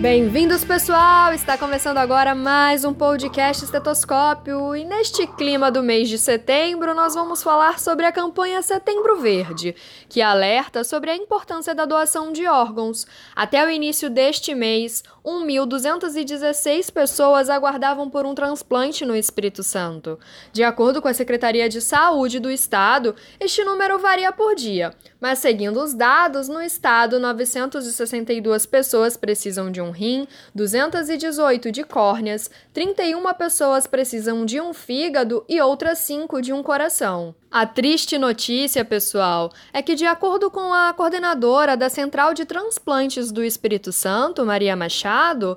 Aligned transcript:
Bem-vindos, 0.00 0.64
pessoal! 0.64 1.34
Está 1.34 1.58
começando 1.58 1.98
agora 1.98 2.34
mais 2.34 2.86
um 2.86 2.94
podcast 2.94 3.62
Estetoscópio 3.62 4.74
e 4.74 4.82
neste 4.82 5.26
clima 5.26 5.70
do 5.70 5.82
mês 5.82 6.08
de 6.08 6.16
setembro 6.16 6.94
nós 6.94 7.14
vamos 7.14 7.42
falar 7.42 7.78
sobre 7.78 8.06
a 8.06 8.10
campanha 8.10 8.62
Setembro 8.62 9.20
Verde, 9.20 9.76
que 10.08 10.22
alerta 10.22 10.84
sobre 10.84 11.10
a 11.10 11.16
importância 11.16 11.74
da 11.74 11.84
doação 11.84 12.32
de 12.32 12.46
órgãos. 12.46 13.06
Até 13.36 13.62
o 13.62 13.68
início 13.68 14.08
deste 14.08 14.54
mês, 14.54 15.04
1.216 15.22 16.90
pessoas 16.90 17.50
aguardavam 17.50 18.08
por 18.08 18.24
um 18.24 18.34
transplante 18.34 19.04
no 19.04 19.14
Espírito 19.14 19.62
Santo. 19.62 20.18
De 20.50 20.64
acordo 20.64 21.02
com 21.02 21.08
a 21.08 21.14
Secretaria 21.14 21.68
de 21.68 21.82
Saúde 21.82 22.40
do 22.40 22.50
Estado, 22.50 23.14
este 23.38 23.62
número 23.64 23.98
varia 23.98 24.32
por 24.32 24.54
dia, 24.54 24.94
mas 25.20 25.38
seguindo 25.38 25.82
os 25.82 25.92
dados, 25.92 26.48
no 26.48 26.62
estado, 26.62 27.20
962 27.20 28.64
pessoas 28.66 29.16
precisam 29.16 29.70
de 29.70 29.80
um 29.80 29.90
rim, 29.90 30.26
218 30.54 31.70
de 31.70 31.84
córneas, 31.84 32.50
31 32.72 33.22
pessoas 33.34 33.86
precisam 33.86 34.46
de 34.46 34.60
um 34.60 34.72
fígado 34.72 35.44
e 35.48 35.60
outras 35.60 35.98
5 35.98 36.40
de 36.40 36.52
um 36.52 36.62
coração. 36.62 37.34
A 37.50 37.66
triste 37.66 38.16
notícia, 38.16 38.84
pessoal, 38.84 39.52
é 39.72 39.82
que, 39.82 39.96
de 39.96 40.06
acordo 40.06 40.50
com 40.50 40.72
a 40.72 40.92
coordenadora 40.92 41.76
da 41.76 41.88
Central 41.88 42.32
de 42.32 42.44
Transplantes 42.44 43.32
do 43.32 43.42
Espírito 43.42 43.90
Santo, 43.92 44.46
Maria 44.46 44.76
Machado, 44.76 45.56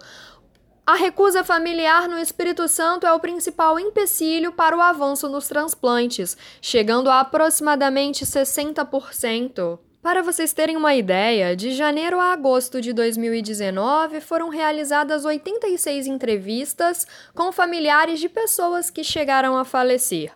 a 0.85 0.95
recusa 0.95 1.45
familiar 1.45 2.09
no 2.09 2.17
Espírito 2.17 2.67
Santo 2.67 3.07
é 3.07 3.13
o 3.13 3.19
principal 3.19 3.79
empecilho 3.79 4.51
para 4.51 4.75
o 4.75 4.81
avanço 4.81 5.29
nos 5.29 5.47
transplantes, 5.47 6.35
chegando 6.61 7.09
a 7.09 7.21
aproximadamente 7.21 8.25
60%. 8.25 9.79
Para 10.01 10.21
vocês 10.21 10.51
terem 10.51 10.75
uma 10.75 10.93
ideia, 10.93 11.55
de 11.55 11.71
janeiro 11.71 12.19
a 12.19 12.33
agosto 12.33 12.81
de 12.81 12.91
2019 12.91 14.19
foram 14.19 14.49
realizadas 14.49 15.23
86 15.23 16.07
entrevistas 16.07 17.07
com 17.33 17.53
familiares 17.53 18.19
de 18.19 18.27
pessoas 18.27 18.89
que 18.89 19.05
chegaram 19.05 19.57
a 19.57 19.63
falecer. 19.63 20.33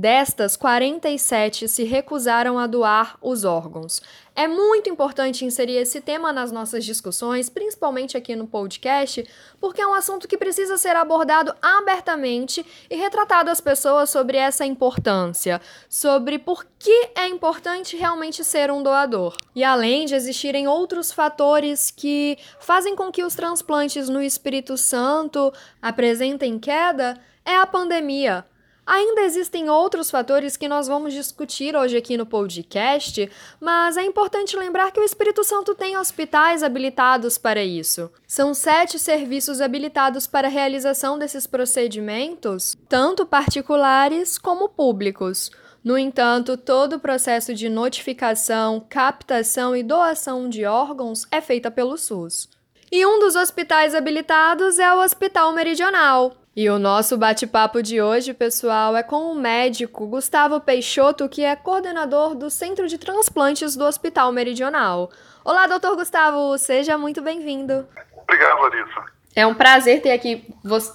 Destas, 0.00 0.56
47 0.56 1.68
se 1.68 1.84
recusaram 1.84 2.58
a 2.58 2.66
doar 2.66 3.18
os 3.20 3.44
órgãos. 3.44 4.00
É 4.34 4.48
muito 4.48 4.88
importante 4.88 5.44
inserir 5.44 5.76
esse 5.76 6.00
tema 6.00 6.32
nas 6.32 6.50
nossas 6.50 6.86
discussões, 6.86 7.50
principalmente 7.50 8.16
aqui 8.16 8.34
no 8.34 8.46
podcast, 8.46 9.28
porque 9.60 9.82
é 9.82 9.86
um 9.86 9.92
assunto 9.92 10.26
que 10.26 10.38
precisa 10.38 10.78
ser 10.78 10.96
abordado 10.96 11.54
abertamente 11.60 12.64
e 12.88 12.96
retratado 12.96 13.50
às 13.50 13.60
pessoas 13.60 14.08
sobre 14.08 14.38
essa 14.38 14.64
importância, 14.64 15.60
sobre 15.86 16.38
por 16.38 16.64
que 16.78 17.10
é 17.14 17.28
importante 17.28 17.94
realmente 17.94 18.42
ser 18.42 18.70
um 18.70 18.82
doador. 18.82 19.36
E 19.54 19.62
além 19.62 20.06
de 20.06 20.14
existirem 20.14 20.66
outros 20.66 21.12
fatores 21.12 21.90
que 21.90 22.38
fazem 22.58 22.96
com 22.96 23.12
que 23.12 23.22
os 23.22 23.34
transplantes 23.34 24.08
no 24.08 24.22
Espírito 24.22 24.78
Santo 24.78 25.52
apresentem 25.82 26.58
queda, 26.58 27.20
é 27.44 27.54
a 27.54 27.66
pandemia. 27.66 28.46
Ainda 28.86 29.20
existem 29.22 29.68
outros 29.70 30.10
fatores 30.10 30.56
que 30.56 30.68
nós 30.68 30.88
vamos 30.88 31.12
discutir 31.12 31.76
hoje 31.76 31.96
aqui 31.96 32.16
no 32.16 32.26
podcast, 32.26 33.30
mas 33.60 33.96
é 33.96 34.02
importante 34.02 34.56
lembrar 34.56 34.90
que 34.90 34.98
o 34.98 35.04
Espírito 35.04 35.44
Santo 35.44 35.74
tem 35.74 35.96
hospitais 35.96 36.62
habilitados 36.62 37.38
para 37.38 37.62
isso. 37.62 38.10
São 38.26 38.52
sete 38.52 38.98
serviços 38.98 39.60
habilitados 39.60 40.26
para 40.26 40.48
a 40.48 40.50
realização 40.50 41.18
desses 41.18 41.46
procedimentos, 41.46 42.76
tanto 42.88 43.24
particulares 43.24 44.38
como 44.38 44.68
públicos. 44.68 45.50
No 45.82 45.96
entanto, 45.96 46.56
todo 46.56 46.96
o 46.96 47.00
processo 47.00 47.54
de 47.54 47.68
notificação, 47.68 48.84
captação 48.88 49.74
e 49.74 49.82
doação 49.82 50.48
de 50.48 50.64
órgãos 50.64 51.26
é 51.30 51.40
feita 51.40 51.70
pelo 51.70 51.96
SUS. 51.96 52.48
E 52.92 53.06
um 53.06 53.20
dos 53.20 53.36
hospitais 53.36 53.94
habilitados 53.94 54.78
é 54.78 54.92
o 54.92 55.00
Hospital 55.00 55.52
Meridional, 55.52 56.34
e 56.54 56.68
o 56.68 56.78
nosso 56.78 57.16
bate-papo 57.16 57.80
de 57.80 58.02
hoje, 58.02 58.34
pessoal, 58.34 58.96
é 58.96 59.02
com 59.02 59.32
o 59.32 59.34
médico 59.36 60.06
Gustavo 60.06 60.60
Peixoto, 60.60 61.28
que 61.28 61.44
é 61.44 61.54
coordenador 61.54 62.34
do 62.34 62.50
Centro 62.50 62.88
de 62.88 62.98
Transplantes 62.98 63.76
do 63.76 63.84
Hospital 63.84 64.32
Meridional. 64.32 65.10
Olá, 65.44 65.68
doutor 65.68 65.94
Gustavo, 65.94 66.58
seja 66.58 66.98
muito 66.98 67.22
bem-vindo. 67.22 67.86
Obrigado, 68.22 68.62
Larissa. 68.62 69.20
É 69.34 69.46
um 69.46 69.54
prazer 69.54 70.02
ter, 70.02 70.10
aqui, 70.10 70.44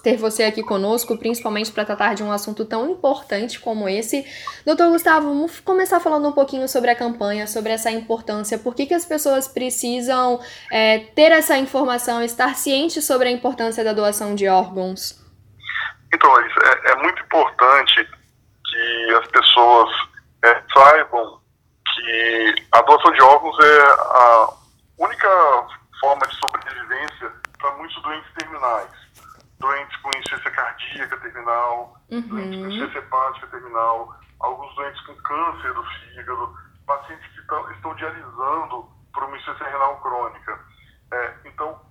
ter 0.04 0.18
você 0.18 0.44
aqui 0.44 0.62
conosco, 0.62 1.18
principalmente 1.18 1.72
para 1.72 1.86
tratar 1.86 2.16
de 2.16 2.22
um 2.22 2.34
assunto 2.34 2.66
tão 2.66 2.92
importante 2.92 3.58
como 3.58 3.88
esse. 3.88 4.26
Doutor 4.66 4.90
Gustavo, 4.90 5.30
vamos 5.30 5.62
começar 5.62 6.02
falando 6.02 6.28
um 6.28 6.34
pouquinho 6.34 6.68
sobre 6.68 6.92
a 6.92 6.96
campanha, 6.96 7.48
sobre 7.48 7.72
essa 7.72 7.90
importância. 7.90 8.60
Por 8.60 8.76
que, 8.76 8.86
que 8.86 8.94
as 8.94 9.06
pessoas 9.06 9.48
precisam 9.48 10.42
é, 10.70 11.00
ter 11.00 11.32
essa 11.32 11.58
informação, 11.58 12.22
estar 12.22 12.58
cientes 12.58 13.06
sobre 13.06 13.30
a 13.30 13.32
importância 13.32 13.86
da 13.86 13.94
doação 13.94 14.36
de 14.36 14.50
órgãos? 14.50 15.25
Então, 16.16 16.40
é, 16.40 16.92
é 16.92 16.96
muito 16.96 17.22
importante 17.22 18.10
que 18.66 19.14
as 19.16 19.28
pessoas 19.28 19.90
é, 20.44 20.64
saibam 20.74 21.42
que 21.94 22.56
a 22.72 22.82
doação 22.82 23.12
de 23.12 23.22
órgãos 23.22 23.58
é 23.60 23.82
a 23.82 24.50
única 24.98 25.68
forma 26.00 26.26
de 26.26 26.36
sobrevivência 26.36 27.34
para 27.60 27.72
muitos 27.74 28.02
doentes 28.02 28.32
terminais. 28.34 28.90
Doentes 29.60 29.96
com 29.98 30.10
insuficiência 30.10 30.52
cardíaca 30.52 31.18
terminal, 31.18 32.02
uhum. 32.10 32.22
doentes 32.22 32.60
com 32.60 32.68
insuficiência 32.68 33.00
hepática 33.00 33.48
terminal, 33.48 34.16
alguns 34.40 34.74
doentes 34.76 35.02
com 35.02 35.16
câncer 35.16 35.74
do 35.74 35.84
fígado, 35.84 36.58
pacientes 36.88 37.28
que 37.34 37.40
estão, 37.42 37.72
estão 37.72 37.96
dialisando 37.96 38.90
por 39.14 39.24
uma 39.24 39.36
insuficiência 39.36 39.68
renal 39.68 40.00
crônica. 40.00 40.60
É, 41.12 41.34
então, 41.44 41.82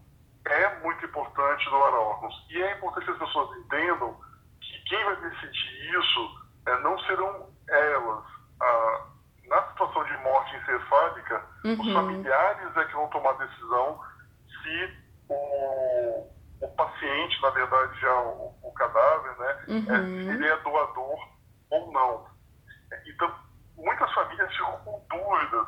é 0.47 0.81
muito 0.81 1.05
importante 1.05 1.65
doar 1.71 1.95
órgãos. 1.95 2.35
E 2.51 2.63
é 2.63 2.77
importante 2.77 3.07
que 3.07 3.13
as 3.13 3.19
pessoas 3.19 3.59
entendam 3.59 4.21
que 4.61 4.85
quem 4.89 5.05
vai 5.05 5.17
decidir 5.17 5.99
isso 5.99 6.45
é, 6.67 6.79
não 6.81 6.99
serão 7.01 7.51
elas. 7.69 8.25
Ah, 8.61 9.07
na 9.47 9.63
situação 9.69 10.05
de 10.05 10.17
morte 10.19 10.57
encefálica, 10.57 11.45
uhum. 11.65 11.81
os 11.81 11.93
familiares 11.93 12.77
é 12.77 12.85
que 12.85 12.95
vão 12.95 13.09
tomar 13.09 13.31
a 13.31 13.45
decisão 13.45 14.01
se 14.63 14.99
o, 15.29 16.31
o 16.61 16.69
paciente, 16.77 17.43
na 17.43 17.51
verdade, 17.51 18.01
já 18.01 18.21
o, 18.21 18.55
o 18.63 18.73
cadáver, 18.73 19.39
né, 19.39 19.65
uhum. 19.69 19.95
é, 19.95 20.25
se 20.25 20.31
ele 20.31 20.47
é 20.47 20.57
doador 20.59 21.19
ou 21.71 21.93
não. 21.93 22.27
Então, 23.07 23.35
muitas 23.77 24.13
famílias 24.13 24.51
ficam 24.53 24.79
com 24.85 25.05
dúvidas 25.11 25.67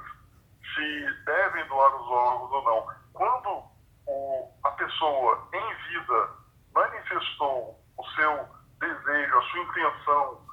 se 0.74 1.24
devem 1.24 1.66
doar 1.68 1.94
os 1.96 2.08
órgãos 2.08 2.52
ou 2.52 2.64
não. 2.64 2.86
Quando 3.12 3.75
o, 4.06 4.52
a 4.64 4.70
pessoa 4.72 5.48
em 5.52 5.74
vida 5.88 6.30
manifestou 6.74 7.80
o 7.96 8.04
seu 8.14 8.48
desejo, 8.78 9.38
a 9.38 9.42
sua 9.42 9.60
intenção 9.60 10.46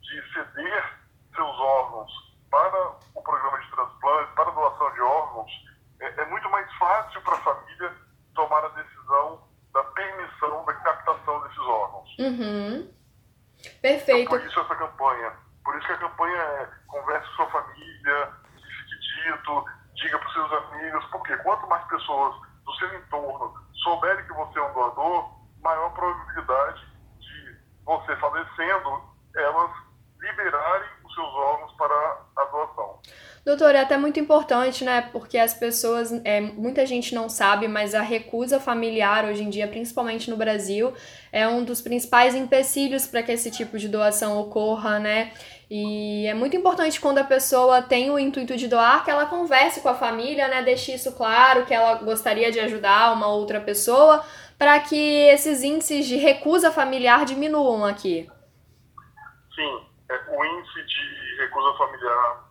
de 0.00 0.32
ceder 0.32 0.96
seus 1.34 1.60
órgãos 1.60 2.10
para 2.50 2.96
o 3.14 3.22
programa 3.22 3.58
de 3.60 3.70
transplante, 3.70 4.32
para 4.34 4.48
a 4.48 4.52
doação 4.52 4.92
de 4.92 5.00
órgãos, 5.00 5.50
é, 6.00 6.22
é 6.22 6.24
muito 6.26 6.48
mais 6.50 6.72
fácil 6.74 7.20
para 7.22 7.34
a 7.34 7.40
família 7.40 7.94
tomar 8.34 8.64
a 8.64 8.68
decisão 8.68 9.42
da 9.72 9.84
permissão 9.84 10.64
da 10.64 10.74
captação 10.74 11.42
desses 11.42 11.58
órgãos. 11.58 12.18
Uhum. 12.18 12.94
Perfeito. 13.82 14.10
Então, 14.10 14.38
por 14.38 14.46
isso 14.46 14.60
essa 14.60 14.76
campanha. 14.76 15.32
Por 15.64 15.76
isso 15.76 15.86
que 15.86 15.92
a 15.92 15.98
campanha 15.98 16.36
é 16.36 16.68
converse 16.86 17.28
com 17.28 17.34
sua 17.34 17.50
família, 17.50 18.32
fique 18.54 18.98
dito, 18.98 19.64
diga 19.94 20.18
para 20.18 20.28
os 20.28 20.32
seus 20.32 20.52
amigos, 20.52 21.04
porque 21.06 21.36
quanto 21.38 21.66
mais 21.66 21.84
pessoas 21.88 22.45
do 22.66 22.74
seu 22.74 22.92
entorno 22.98 23.54
souberem 23.82 24.26
que 24.26 24.32
você 24.34 24.58
é 24.58 24.62
um 24.62 24.74
doador, 24.74 25.30
maior 25.62 25.90
probabilidade 25.94 26.84
de 27.20 27.58
você 27.84 28.16
falecendo, 28.16 29.02
elas 29.36 29.70
liberarem 30.20 30.88
os 31.04 31.14
seus 31.14 31.28
órgãos. 31.28 31.55
Doutor, 33.46 33.76
é 33.76 33.80
até 33.80 33.96
muito 33.96 34.18
importante, 34.18 34.84
né? 34.84 35.08
Porque 35.12 35.38
as 35.38 35.54
pessoas, 35.54 36.10
é, 36.24 36.40
muita 36.40 36.84
gente 36.84 37.14
não 37.14 37.28
sabe, 37.28 37.68
mas 37.68 37.94
a 37.94 38.02
recusa 38.02 38.58
familiar 38.58 39.24
hoje 39.24 39.44
em 39.44 39.48
dia, 39.48 39.68
principalmente 39.68 40.28
no 40.28 40.36
Brasil, 40.36 40.92
é 41.30 41.46
um 41.46 41.62
dos 41.62 41.80
principais 41.80 42.34
empecilhos 42.34 43.06
para 43.06 43.22
que 43.22 43.30
esse 43.30 43.48
tipo 43.48 43.78
de 43.78 43.88
doação 43.88 44.36
ocorra, 44.40 44.98
né? 44.98 45.32
E 45.70 46.26
é 46.26 46.34
muito 46.34 46.56
importante 46.56 47.00
quando 47.00 47.18
a 47.18 47.24
pessoa 47.24 47.80
tem 47.80 48.10
o 48.10 48.18
intuito 48.18 48.56
de 48.56 48.66
doar 48.66 49.04
que 49.04 49.12
ela 49.12 49.26
converse 49.26 49.80
com 49.80 49.90
a 49.90 49.94
família, 49.94 50.48
né? 50.48 50.64
Deixe 50.64 50.92
isso 50.92 51.12
claro 51.12 51.64
que 51.66 51.72
ela 51.72 51.94
gostaria 52.02 52.50
de 52.50 52.58
ajudar 52.58 53.12
uma 53.12 53.28
outra 53.28 53.60
pessoa 53.60 54.24
para 54.58 54.80
que 54.80 55.28
esses 55.28 55.62
índices 55.62 56.04
de 56.06 56.16
recusa 56.16 56.72
familiar 56.72 57.24
diminuam 57.24 57.84
aqui. 57.84 58.28
Sim, 59.54 59.86
é, 60.10 60.36
o 60.36 60.44
índice 60.44 60.84
de 60.84 61.42
recusa 61.42 61.78
familiar 61.78 62.45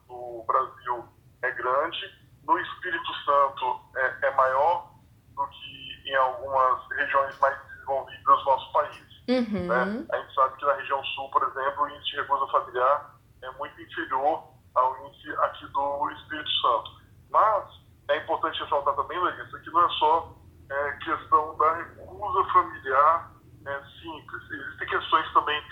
Brasil 0.48 1.06
é 1.42 1.51
grande, 1.51 2.25
no 2.44 2.57
Espírito 2.60 3.13
Santo 3.25 3.80
é, 3.98 4.27
é 4.27 4.36
maior 4.36 4.92
do 5.36 5.48
que 5.48 6.10
em 6.10 6.16
algumas 6.16 6.88
regiões 6.92 7.38
mais 7.39 7.57
desenvolvidas 7.68 8.39
do 8.39 8.45
nosso 8.45 8.72
país. 8.72 9.16
Uhum. 9.27 9.68
Né? 9.68 10.06
A 10.12 10.18
gente 10.18 10.36
sabe 10.36 10.57
que 10.57 10.66
na 10.66 10.74
região 10.74 11.04
sul, 11.04 11.30
por 11.31 11.44
exemplo, 11.44 11.83
o 11.83 11.89
índice 11.89 12.12
de 12.12 12.16
recusa 12.18 12.48
familiar 12.51 13.16
é 13.42 13.51
muito 13.51 13.81
inferior 13.81 14.44
ao 14.75 15.07
índice 15.07 15.30
aqui 15.39 15.68
do 15.68 16.12
Espírito 16.12 16.50
Santo. 16.62 16.92
Mas 17.31 17.66
é 18.10 18.18
importante 18.18 18.62
ressaltar 18.62 18.95
também, 18.95 19.19
Larissa, 19.19 19.60
que 19.60 19.69
não 19.71 19.83
é 19.83 19.89
só 19.89 20.36
é, 20.69 20.92
questão 21.04 21.57
da 21.57 21.74
recusa 21.74 22.54
familiar 22.54 23.31
é, 23.66 23.81
simples. 24.01 24.51
Existem 24.51 24.88
questões 24.88 25.33
também 25.33 25.63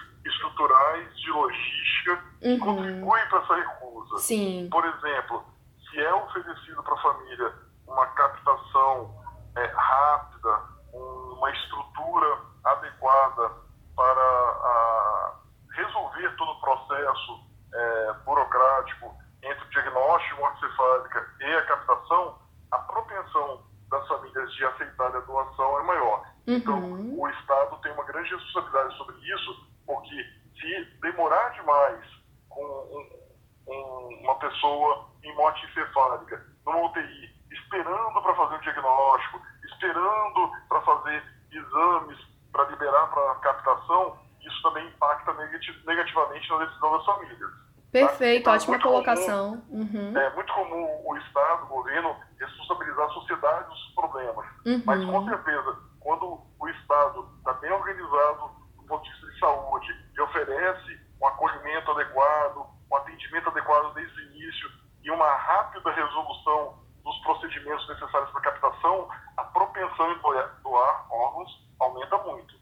estruturais, 0.48 1.16
de 1.20 1.32
logística, 1.32 2.24
que 2.42 2.48
Uhum. 2.50 2.60
contribuem 2.60 3.28
para 3.30 3.40
essa 3.40 3.56
recusa. 3.56 4.18
Sim. 4.18 4.68
Por 4.72 4.86
exemplo, 4.86 5.44
se 5.90 6.00
é 6.00 6.14
oferecido 6.14 6.84
para 6.84 6.94
a 6.94 7.02
família 7.02 7.54
uma 7.88 8.06
captação 8.08 9.22
é, 9.56 9.66
rápida, 9.68 10.60
um- 10.94 11.36
uma 11.38 11.52
estrutura 11.52 12.38
adequada 12.66 13.52
para 13.96 14.20
a, 14.20 15.34
resolver 15.74 16.36
todo 16.38 16.52
o 16.52 16.60
processo 16.62 17.54
é, 17.76 18.14
burocrático 18.26 19.16
entre 19.44 19.64
o 19.66 19.70
diagnóstico 19.70 20.36
de 20.36 20.42
morte 20.42 20.60
cefálica 20.60 21.28
e 21.40 21.54
a 21.56 21.66
captação, 21.66 22.40
a 22.72 22.78
propensão 22.80 23.64
das 23.90 24.08
famílias 24.08 24.52
de 24.54 24.66
aceitar 24.66 25.16
a 25.16 25.20
doação 25.20 25.80
é 25.80 25.84
maior. 25.84 26.24
Então, 26.48 26.80
Uhum. 26.80 27.20
o 27.20 27.30
Estado 27.30 27.78
tem 27.82 27.92
uma 27.94 28.04
grande 28.06 28.30
responsabilidade 28.36 28.98
sobre 28.98 29.16
isso, 29.18 29.68
demorar 31.14 31.50
demais 31.50 32.04
com 32.50 32.62
um- 32.64 33.72
um- 33.72 34.20
uma 34.24 34.36
pessoa 34.36 35.10
em 35.24 35.36
morte 35.36 35.66
encefálica, 35.68 36.46
numa 36.66 36.86
UTI, 36.86 37.30
esperando 37.52 38.22
para 38.22 38.36
fazer 38.36 38.56
o 38.56 38.62
diagnóstico, 38.62 39.42
esperando 39.66 40.52
para 40.68 40.82
fazer 40.82 41.24
exames 41.52 42.18
para 42.52 42.66
liberar 42.66 43.08
para 43.08 43.36
captação, 43.36 44.18
isso 44.42 44.62
também 44.62 44.88
impacta 44.88 45.34
negati- 45.34 45.84
negativamente 45.86 46.50
na 46.50 46.66
decisão 46.66 46.92
das 46.98 47.06
famílias. 47.06 47.52
Perfeito, 47.92 48.42
Então, 48.42 48.54
ótima 48.54 48.70
muito 48.72 48.84
comum. 48.84 48.94
colocação. 48.94 49.64
Uhum. 49.70 50.18
É 50.18 50.30
muito 50.34 50.54
comum 50.54 51.02
o 51.06 51.18
Estado, 51.18 51.64
o 51.64 51.68
governo, 51.68 52.16
responsabilizar 52.40 53.06
a 53.06 53.10
sociedade 53.10 53.70
dos 53.70 53.86
problemas. 53.96 54.46
Mas 54.86 55.04
com 55.06 55.12
Uhum. 55.20 55.30
certeza, 55.30 55.78
quando 56.00 56.42
o 56.60 56.68
Estado 56.70 57.30
está 57.38 57.54
bem 57.54 57.72
organizado 57.72 58.50
do 58.78 58.84
ponto 58.88 59.04
de 59.04 59.12
vista 59.12 59.28
de 59.28 59.40
saúde 59.40 60.10
e 60.16 60.22
oferece 60.22 61.00
um 61.22 61.28
acolhimento 61.28 61.92
adequado, 61.92 62.66
um 62.92 62.96
atendimento 62.96 63.50
adequado 63.50 63.94
desde 63.94 64.20
o 64.20 64.24
início 64.32 64.70
e 65.04 65.12
uma 65.12 65.33
rápida 65.48 65.92
resolução 65.92 66.76
dos 67.04 67.18
procedimentos 67.20 67.88
necessários 67.90 68.32
para 68.32 68.42
captação, 68.42 69.08
a 69.38 69.44
propensão 69.44 70.12
em 70.14 70.20
doar, 70.20 70.60
doar 70.64 71.08
órgãos 71.12 71.52
aumenta 71.80 72.18
muito. 72.20 72.54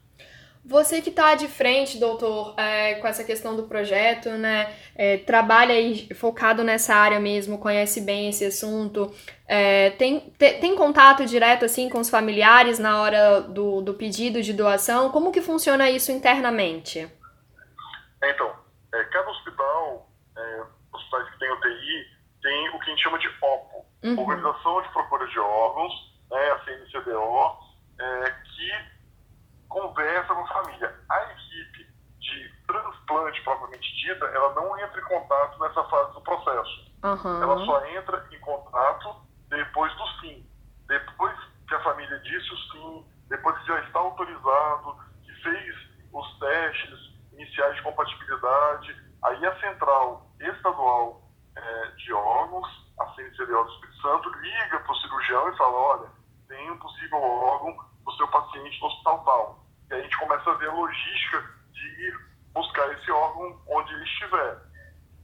Você 0.64 1.02
que 1.02 1.10
está 1.10 1.34
de 1.34 1.48
frente, 1.48 1.98
doutor, 1.98 2.54
é, 2.56 2.94
com 2.96 3.06
essa 3.08 3.24
questão 3.24 3.56
do 3.56 3.64
projeto, 3.64 4.28
né? 4.30 4.72
é, 4.94 5.18
trabalha 5.18 5.74
aí 5.74 6.08
focado 6.14 6.62
nessa 6.62 6.94
área 6.94 7.18
mesmo, 7.18 7.58
conhece 7.58 8.00
bem 8.00 8.28
esse 8.28 8.44
assunto. 8.44 9.12
é, 9.46 9.90
tem, 9.90 10.20
te- 10.38 10.54
tem 10.60 10.76
contato 10.76 11.26
direto 11.26 11.64
assim 11.64 11.88
com 11.88 11.98
os 11.98 12.08
familiares 12.08 12.78
na 12.78 13.00
hora 13.00 13.40
do, 13.40 13.80
do 13.82 13.94
pedido 13.94 14.40
de 14.40 14.52
doação? 14.52 15.10
Como 15.10 15.32
que 15.32 15.40
funciona 15.42 15.90
isso 15.90 16.12
internamente? 16.12 17.10
Então, 18.22 18.54
é, 18.94 19.04
cada 19.04 19.30
hospital, 19.30 20.08
é, 20.36 20.62
hospitais 20.92 21.28
que 21.30 21.38
têm 21.40 21.52
UTI, 21.52 22.06
tem 22.42 22.68
o 22.70 22.78
que 22.78 22.90
a 22.90 22.94
gente 22.94 23.02
chama 23.02 23.18
de 23.18 23.28
OPO, 23.40 23.86
Uhum. 24.02 24.18
Organização 24.18 24.82
de 24.82 24.88
Procura 24.88 25.26
de 25.28 25.38
Órgãos, 25.38 25.92
né, 26.28 26.50
a 26.50 26.64
CNCDO, 26.64 27.58
é, 28.00 28.30
que 28.30 28.72
conversa 29.68 30.34
com 30.34 30.40
a 30.40 30.48
família. 30.48 30.94
A 31.08 31.22
equipe 31.32 31.86
de 32.18 32.52
transplante 32.66 33.40
propriamente 33.42 33.96
dita, 33.96 34.24
ela 34.26 34.52
não 34.54 34.78
entra 34.78 35.00
em 35.00 35.04
contato 35.04 35.58
nessa 35.60 35.84
fase 35.84 36.12
do 36.14 36.20
processo. 36.22 36.92
Aham. 37.04 37.42
Ela 37.42 37.64
só 37.64 37.86
entra 37.86 38.26
em 38.32 38.40
contato 38.40 39.16
depois 39.48 39.94
do 39.96 40.06
sim. 40.20 40.46
Depois 40.88 41.38
que 41.68 41.74
a 41.74 41.80
família 41.80 42.18
disse 42.18 42.52
o 42.52 42.56
sim, 42.72 43.06
depois 43.28 43.56
que 43.58 43.66
já 43.66 43.80
está 43.80 44.00
autorizado, 44.00 44.96
que 45.24 45.32
fez 45.42 45.74
os 46.12 46.38
testes 46.38 47.12
iniciais 47.32 47.76
de 47.76 47.82
compatibilidade, 47.82 48.96
aí 49.22 49.46
a 49.46 49.60
central 49.60 50.26
estadual 50.40 51.22
eh, 51.56 51.86
de 51.96 52.12
órgãos, 52.12 52.68
a 52.98 53.06
CNCDO 53.14 53.64
do 53.64 53.72
Espírito 53.72 54.02
Santo, 54.02 54.28
liga 54.40 54.78
para 54.80 54.92
o 54.92 54.96
cirurgião 54.96 55.48
e 55.48 55.56
fala, 55.72 56.00
olha, 56.00 56.08
tem 56.48 56.70
um 56.70 56.78
possível 56.78 57.18
órgão 57.18 57.76
do 58.04 58.12
seu 58.12 58.28
paciente 58.28 58.80
no 58.80 58.86
hospital 58.86 59.24
tal. 59.24 59.66
E 59.90 59.94
aí 59.94 60.00
a 60.00 60.02
gente 60.02 60.18
começa 60.18 60.50
a 60.50 60.54
ver 60.54 60.68
a 60.68 60.72
logística 60.72 61.44
de 61.72 62.06
ir 62.06 62.20
buscar 62.52 62.92
esse 62.92 63.10
órgão 63.10 63.58
onde 63.68 63.92
ele 63.92 64.04
estiver. 64.04 64.54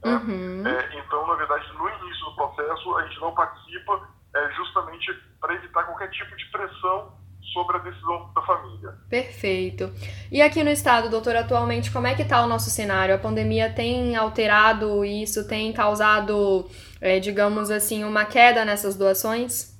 né? 0.03 0.15
Uhum. 0.15 0.67
É, 0.67 0.99
então, 0.99 1.27
na 1.27 1.35
verdade, 1.35 1.71
no 1.73 1.89
início 1.89 2.25
do 2.25 2.35
processo, 2.35 2.97
a 2.97 3.07
gente 3.07 3.19
não 3.19 3.33
participa 3.33 4.09
é, 4.35 4.51
justamente 4.53 5.13
para 5.39 5.53
evitar 5.53 5.83
qualquer 5.83 6.09
tipo 6.09 6.35
de 6.35 6.45
pressão 6.45 7.19
sobre 7.53 7.77
a 7.77 7.79
decisão 7.79 8.31
da 8.33 8.41
família. 8.43 8.93
Perfeito. 9.09 9.91
E 10.31 10.41
aqui 10.41 10.63
no 10.63 10.69
estado, 10.69 11.09
doutor, 11.09 11.35
atualmente, 11.35 11.91
como 11.91 12.05
é 12.07 12.13
que 12.13 12.23
tá 12.23 12.43
o 12.43 12.47
nosso 12.47 12.69
cenário? 12.69 13.15
A 13.15 13.17
pandemia 13.17 13.73
tem 13.73 14.15
alterado 14.15 15.03
isso, 15.03 15.47
tem 15.47 15.73
causado, 15.73 16.69
é, 17.01 17.19
digamos 17.19 17.71
assim, 17.71 18.03
uma 18.03 18.25
queda 18.25 18.63
nessas 18.63 18.95
doações? 18.95 19.78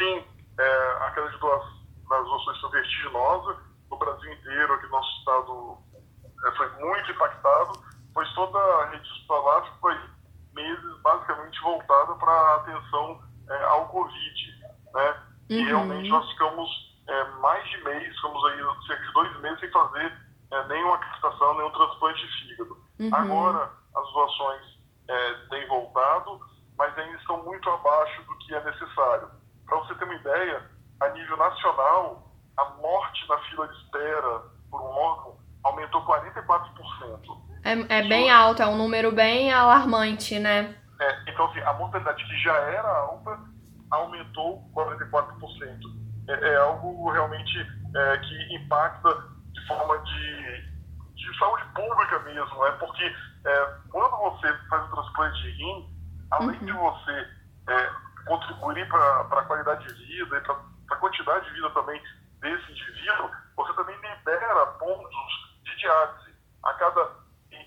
Sim, 0.00 0.24
é, 0.58 0.96
a 1.02 1.10
queda 1.10 1.28
de 1.28 1.38
das 1.38 2.24
doações 2.24 2.58
foi 2.58 2.70
vertiginosa. 2.70 3.56
No 3.90 3.98
Brasil 3.98 4.32
inteiro, 4.32 4.72
aqui 4.72 4.84
no 4.86 4.92
nosso 4.92 5.18
estado, 5.18 5.78
é, 6.46 6.50
foi 6.52 6.68
muito 6.80 7.10
impactado, 7.10 7.72
pois 8.14 8.32
toda 8.34 8.58
a 8.58 8.86
rede 8.86 9.06
hospitalar 9.10 9.62
foi 9.78 9.94
meses 10.54 11.02
basicamente 11.02 11.60
voltada 11.60 12.14
para 12.14 12.32
a 12.32 12.54
atenção 12.56 13.20
é, 13.50 13.64
ao 13.64 13.88
Covid. 13.88 14.64
Né? 14.94 15.22
E 15.50 15.58
Uhum. 15.60 15.66
realmente 15.66 16.08
nós 16.08 16.30
ficamos 16.30 16.70
é, 17.06 17.24
mais 17.40 17.68
de 17.68 17.84
mês, 17.84 18.16
ficamos 18.16 18.44
aí 18.46 18.86
cerca 18.86 19.04
de 19.06 19.12
dois 19.12 19.40
meses 19.40 19.60
sem 19.60 19.70
fazer 19.70 20.12
é, 20.50 20.64
nenhuma 20.68 20.96
captação, 20.98 21.54
nenhum 21.58 21.70
transplante 21.72 22.26
de 22.26 22.48
fígado. 22.48 22.76
Uhum. 22.98 23.10
Agora 23.14 23.70
as 23.94 24.12
doações 24.12 24.62
é, 25.08 25.34
têm 25.50 25.68
voltado, 25.68 26.40
mas 26.78 26.96
ainda 26.96 27.18
estão 27.18 27.42
muito 27.44 27.68
abaixo 27.68 28.22
do 28.22 28.38
que 28.38 28.54
é 28.54 28.64
necessário. 28.64 29.39
Para 29.70 29.78
você 29.78 29.94
ter 29.94 30.04
uma 30.04 30.14
ideia, 30.14 30.62
a 31.00 31.08
nível 31.10 31.36
nacional, 31.36 32.28
a 32.58 32.64
morte 32.82 33.28
na 33.28 33.38
fila 33.44 33.68
de 33.68 33.74
espera 33.84 34.42
por 34.68 34.80
um 34.80 34.86
órgão 34.86 35.38
aumentou 35.62 36.04
44%. 36.04 37.40
É, 37.62 37.98
é 38.00 38.08
bem 38.08 38.30
alto, 38.30 38.62
é 38.62 38.66
um 38.66 38.76
número 38.76 39.12
bem 39.12 39.52
alarmante, 39.52 40.38
né? 40.40 40.74
É, 41.00 41.30
então, 41.30 41.46
assim, 41.46 41.60
a 41.60 41.72
mortalidade 41.74 42.24
que 42.26 42.36
já 42.42 42.54
era 42.54 42.88
alta 42.88 43.38
aumentou 43.92 44.60
44%. 44.74 45.78
É, 46.28 46.48
é 46.48 46.56
algo 46.56 47.10
realmente 47.12 47.58
é, 47.94 48.18
que 48.18 48.56
impacta 48.56 49.14
de 49.52 49.66
forma 49.68 49.98
de, 49.98 50.64
de 51.14 51.38
saúde 51.38 51.64
pública 51.74 52.18
mesmo, 52.20 52.66
é 52.66 52.72
porque 52.72 53.04
é, 53.46 53.74
quando 53.90 54.16
você 54.18 54.52
faz 54.68 54.84
o 54.88 54.94
transplante 54.96 55.42
de 55.42 55.50
rim, 55.52 55.88
além 56.32 56.58
Uhum. 56.58 56.66
de 56.66 56.72
você 56.72 57.28
é, 57.68 57.90
contribuir 58.26 58.88
para 58.88 59.20
a 59.20 59.44
qualidade 59.44 59.86
de 59.86 60.04
vida 60.04 60.36
e 60.36 60.40
para 60.40 60.56
a 60.90 60.96
quantidade 60.96 61.46
de 61.46 61.52
vida 61.52 61.70
também 61.70 62.00
desse 62.40 62.72
indivíduo, 62.72 63.30
você 63.56 63.72
também 63.74 63.96
libera 63.96 64.66
pontos 64.78 65.14
de 65.64 65.76
diálise. 65.76 66.30
A 66.62 66.74
cada, 66.74 67.10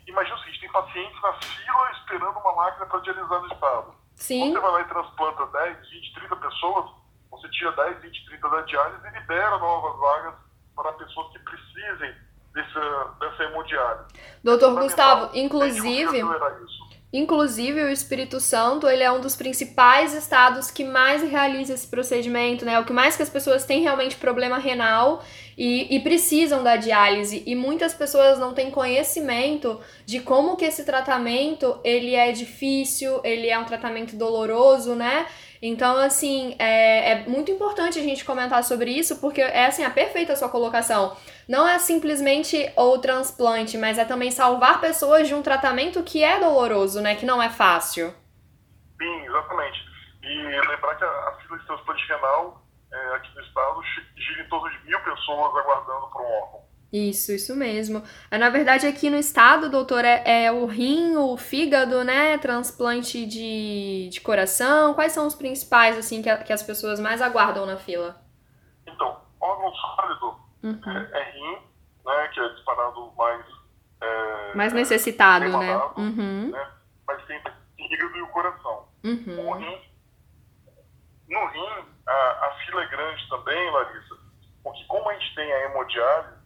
imagina 0.07 0.36
o 0.36 0.39
seguinte, 0.39 0.62
tem 0.62 0.72
pacientes 0.72 1.22
na 1.22 1.33
fila 1.33 1.91
esperando 1.91 2.39
uma 2.39 2.55
máquina 2.55 2.86
para 2.86 3.00
dialisar 3.00 3.41
no 3.41 3.53
estado. 3.53 3.95
Sim. 4.15 4.53
Você 4.53 4.60
vai 4.60 4.72
lá 4.72 4.81
e 4.81 4.86
transplanta 4.86 5.45
10, 5.48 5.89
20, 5.89 6.13
30 6.13 6.36
pessoas, 6.36 6.91
você 7.31 7.50
tira 7.50 7.72
10, 7.72 8.01
20, 8.01 8.25
30 8.25 8.50
da 8.50 8.62
diálise 8.62 9.07
e 9.07 9.19
libera 9.19 9.57
novas 9.57 10.00
vagas 10.00 10.36
para 10.75 10.93
pessoas 10.93 11.31
que 11.31 11.39
precisem 11.39 12.15
dessa, 12.53 13.15
dessa 13.19 13.43
hemodiálise. 13.43 14.13
Doutor 14.43 14.69
Fundamental. 14.69 14.83
Gustavo, 14.83 15.38
inclusive, 15.38 16.19
isso. 16.19 16.83
Inclusive 17.13 17.79
o 17.84 17.89
Espírito 17.89 18.39
Santo, 18.39 18.89
ele 18.89 19.03
é 19.03 19.12
um 19.12 19.22
dos 19.22 19.36
principais 19.36 20.15
estados 20.15 20.72
que 20.72 20.84
mais 20.84 21.22
realiza 21.22 21.75
esse 21.75 21.86
procedimento, 21.86 22.65
né? 22.65 22.79
O 22.79 22.86
que 22.86 22.91
mais 22.91 23.15
que 23.15 23.22
as 23.22 23.29
pessoas 23.29 23.63
têm 23.63 23.84
realmente 23.84 24.15
problema 24.15 24.58
renal 24.58 25.24
e, 25.55 25.96
e 25.96 26.00
precisam 26.00 26.63
da 26.63 26.75
diálise. 26.75 27.43
E 27.46 27.55
muitas 27.55 27.93
pessoas 27.93 28.39
não 28.39 28.55
têm 28.55 28.72
conhecimento 28.72 29.79
de 30.08 30.22
como 30.22 30.58
que 30.58 30.65
esse 30.65 30.84
tratamento, 30.84 31.79
ele 31.84 32.15
é 32.15 32.32
difícil, 32.32 33.22
ele 33.24 33.48
é 33.48 33.60
um 33.60 33.65
tratamento 33.65 34.15
doloroso, 34.15 34.96
né? 34.96 35.27
Então, 35.65 35.96
assim, 35.96 36.58
é, 36.60 37.12
é 37.12 37.24
muito 37.25 37.50
importante 37.50 37.98
a 37.98 38.01
gente 38.01 38.25
comentar 38.25 38.62
sobre 38.65 38.91
isso, 38.91 39.22
porque 39.22 39.39
é 39.39 39.67
assim, 39.67 39.86
a 39.86 39.89
perfeita 39.89 40.34
a 40.34 40.36
sua 40.36 40.50
colocação. 40.50 41.15
Não 41.48 41.65
é 41.65 41.79
simplesmente 41.79 42.70
o 42.75 42.98
transplante, 42.98 43.77
mas 43.77 43.98
é 43.98 44.03
também 44.03 44.29
salvar 44.29 44.82
pessoas 44.82 45.25
de 45.25 45.34
um 45.34 45.41
tratamento 45.41 46.03
que 46.03 46.22
é 46.22 46.38
doloroso, 46.38 47.01
né? 47.01 47.15
Que 47.15 47.25
não 47.25 47.41
é 47.41 47.50
fácil. 47.50 48.13
Sim, 49.01 49.25
exatamente. 49.25 49.79
E 50.22 50.67
lembrar 50.67 50.96
que 50.96 51.03
a, 51.05 51.08
a 51.08 51.38
fila 51.41 51.58
de 51.58 51.65
transplante 51.65 52.08
renal 52.10 52.62
é, 52.91 53.15
aqui 53.15 53.34
no 53.34 53.41
estado 53.41 53.82
gira 54.17 54.43
em 54.43 54.50
torno 54.50 54.70
de 54.70 54.86
mil 54.86 55.00
pessoas 55.00 55.55
aguardando 55.55 56.08
por 56.12 56.22
um 56.24 56.25
órgão. 56.25 56.63
Isso, 56.93 57.31
isso 57.31 57.55
mesmo. 57.55 58.03
É, 58.29 58.38
na 58.38 58.51
verdade, 58.51 58.85
aqui 58.85 59.09
no 59.09 59.17
estado, 59.17 59.67
doutor, 59.67 60.05
é, 60.05 60.45
é, 60.45 60.51
o 60.51 60.67
rim, 60.67 61.17
o 61.17 61.35
fígado, 61.35 62.03
né? 62.03 62.38
Transplante 62.38 63.25
de, 63.25 64.09
de 64.09 64.21
coração. 64.21 64.93
Quais 64.93 65.12
são 65.12 65.25
os 65.25 65.33
principais, 65.33 65.97
assim, 65.97 66.21
que, 66.21 66.38
que 66.43 66.53
as 66.53 66.62
pessoas 66.62 67.00
mais 67.00 67.19
aguardam 67.19 67.65
na 67.65 67.77
fila? 67.77 68.21
Então, 68.85 69.19
órgão 69.41 69.73
sólido 69.73 70.35
uhum. 70.62 70.79
é, 70.85 71.19
é, 71.19 71.31
rim, 71.31 71.57
né? 72.05 72.27
Que 72.27 72.39
é 72.39 72.50
disparado 72.50 73.12
mais... 73.17 73.43
É, 74.00 74.53
mais 74.53 74.71
necessitado, 74.71 75.50
né? 75.57 75.75
Uhum. 75.97 76.51
né? 76.51 76.71
Mas 77.07 77.25
tem 77.25 77.41
fígado 77.75 78.17
e 78.17 78.21
o 78.21 78.27
coração. 78.27 78.88
Uhum. 79.03 79.50
O 79.50 79.53
rim, 79.53 79.81
no 81.27 81.45
rim, 81.47 81.85
a, 82.05 82.12
a 82.13 82.57
fila 82.63 82.83
é 82.83 82.88
grande 82.88 83.27
também, 83.29 83.71
Larissa, 83.71 84.15
porque 84.63 84.83
como 84.85 85.09
a 85.09 85.13
gente 85.13 85.33
tem 85.33 85.51
a 85.51 85.65
hemodiálise, 85.65 86.42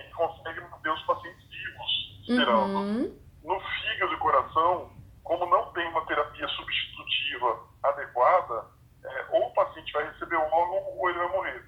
a 0.00 0.02
gente 0.02 0.14
consegue 0.14 0.60
manter 0.60 0.90
os 0.90 1.02
pacientes 1.02 1.42
vivos 1.48 2.20
esperando. 2.22 2.78
Uhum. 2.78 3.18
No 3.44 3.60
fígado 3.60 4.14
e 4.14 4.16
coração, 4.18 4.90
como 5.22 5.46
não 5.46 5.72
tem 5.72 5.86
uma 5.88 6.04
terapia 6.06 6.48
substitutiva 6.48 7.68
adequada, 7.82 8.66
é, 9.04 9.26
ou 9.30 9.46
o 9.46 9.54
paciente 9.54 9.92
vai 9.92 10.04
receber 10.10 10.36
o 10.36 10.42
órgão 10.42 10.98
ou 10.98 11.10
ele 11.10 11.18
vai 11.18 11.28
morrer. 11.28 11.64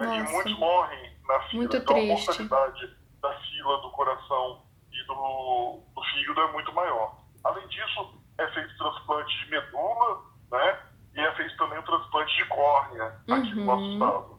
É, 0.00 0.04
e 0.04 0.22
muitos 0.22 0.58
morrem 0.58 1.16
na 1.26 1.40
fila. 1.40 1.62
Muito 1.62 1.76
então 1.76 1.94
triste. 1.94 2.10
a 2.10 2.14
mortalidade 2.14 2.96
da 3.20 3.34
fila 3.40 3.82
do 3.82 3.90
coração 3.90 4.62
e 4.92 5.06
do, 5.06 5.80
do 5.94 6.02
fígado 6.12 6.40
é 6.40 6.52
muito 6.52 6.72
maior. 6.72 7.16
Além 7.44 7.66
disso, 7.68 8.22
é 8.38 8.46
feito 8.48 8.76
transplante 8.76 9.44
de 9.44 9.50
medula, 9.50 10.22
né? 10.50 10.80
E 11.14 11.20
é 11.20 11.34
feito 11.34 11.56
também 11.56 11.78
o 11.78 11.82
transplante 11.82 12.34
de 12.36 12.44
córnea 12.46 13.04
aqui 13.04 13.52
uhum. 13.52 13.54
no 13.54 13.64
nosso 13.64 13.92
estado. 13.92 14.31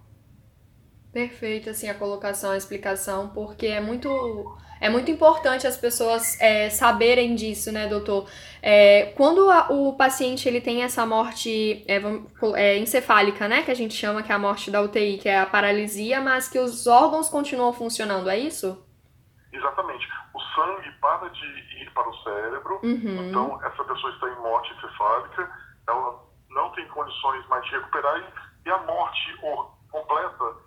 Perfeito, 1.14 1.70
assim, 1.70 1.88
a 1.88 1.94
colocação, 1.94 2.50
a 2.50 2.58
explicação, 2.58 3.30
porque 3.30 3.68
é 3.68 3.80
muito, 3.80 4.10
é 4.82 4.90
muito 4.90 5.12
importante 5.12 5.68
as 5.68 5.78
pessoas 5.78 6.42
é, 6.42 6.72
saberem 6.72 7.36
disso, 7.36 7.72
né, 7.72 7.88
doutor? 7.88 8.28
É, 8.64 9.14
quando 9.16 9.48
a, 9.52 9.68
o 9.70 9.96
paciente 9.96 10.50
ele 10.50 10.60
tem 10.60 10.82
essa 10.82 11.06
morte 11.06 11.86
é, 11.88 12.02
é, 12.56 12.78
encefálica, 12.80 13.48
né, 13.48 13.62
que 13.62 13.70
a 13.70 13.76
gente 13.76 13.94
chama 13.94 14.24
que 14.24 14.32
é 14.32 14.36
a 14.36 14.40
morte 14.40 14.72
da 14.72 14.82
UTI, 14.82 15.20
que 15.20 15.30
é 15.30 15.40
a 15.40 15.46
paralisia, 15.46 16.20
mas 16.20 16.50
que 16.50 16.58
os 16.58 16.88
órgãos 16.88 17.30
continuam 17.30 17.72
funcionando, 17.72 18.28
é 18.28 18.40
isso? 18.40 18.84
Exatamente. 19.52 20.08
O 20.34 20.40
sangue 20.56 20.92
para 21.00 21.30
de 21.30 21.46
ir 21.80 21.92
para 21.94 22.10
o 22.10 22.24
cérebro, 22.24 22.80
uhum. 22.82 23.30
então 23.30 23.64
essa 23.64 23.84
pessoa 23.84 24.12
está 24.12 24.30
em 24.30 24.42
morte 24.42 24.74
encefálica, 24.74 25.48
ela 25.88 26.24
não 26.50 26.72
tem 26.72 26.88
condições 26.88 27.48
mais 27.50 27.64
de 27.66 27.72
recuperar 27.74 28.18
e, 28.18 28.68
e 28.68 28.72
a 28.72 28.80
morte 28.80 29.38
completa 29.92 30.63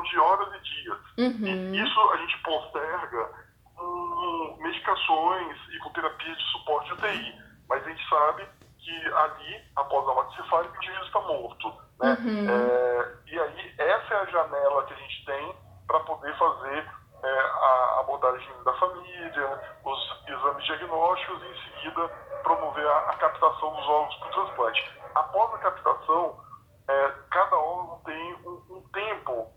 de 0.00 0.18
horas 0.18 0.48
e 0.54 0.60
dias. 0.60 0.98
Uhum. 1.18 1.74
E 1.74 1.82
isso 1.82 2.00
a 2.10 2.16
gente 2.16 2.38
posterga 2.42 3.30
com 3.76 4.56
medicações 4.60 5.56
e 5.74 5.78
com 5.78 5.90
terapia 5.90 6.34
de 6.34 6.42
suporte 6.52 6.86
de 6.86 6.92
UTI. 6.94 7.42
Mas 7.68 7.86
a 7.86 7.90
gente 7.90 8.08
sabe 8.08 8.46
que 8.78 9.06
ali, 9.14 9.64
após 9.76 10.08
a 10.08 10.14
morte 10.14 10.36
cefálica, 10.36 10.74
o 10.74 10.76
indivíduo 10.76 11.06
está 11.06 11.20
morto. 11.20 11.74
Né? 12.00 12.16
Uhum. 12.20 12.50
É, 12.50 13.14
e 13.26 13.38
aí, 13.38 13.74
essa 13.78 14.14
é 14.14 14.16
a 14.18 14.26
janela 14.26 14.84
que 14.84 14.92
a 14.92 14.96
gente 14.96 15.24
tem 15.24 15.54
para 15.86 16.00
poder 16.00 16.36
fazer 16.36 16.86
é, 17.22 17.40
a 17.40 18.00
abordagem 18.00 18.50
da 18.64 18.72
família, 18.74 19.78
os 19.84 20.22
exames 20.26 20.64
diagnósticos 20.64 21.42
e, 21.42 21.46
em 21.46 21.74
seguida, 21.74 22.08
promover 22.42 22.86
a, 22.86 22.98
a 23.10 23.16
captação 23.16 23.74
dos 23.74 23.88
órgãos 23.88 24.16
para 24.16 24.28
o 24.28 24.32
transplante. 24.32 24.90
Após 25.14 25.54
a 25.54 25.58
captação, 25.58 26.40
é, 26.88 27.12
cada 27.30 27.56
órgão 27.56 28.00
tem 28.04 28.34
um, 28.44 28.76
um 28.76 28.82
tempo 28.92 29.52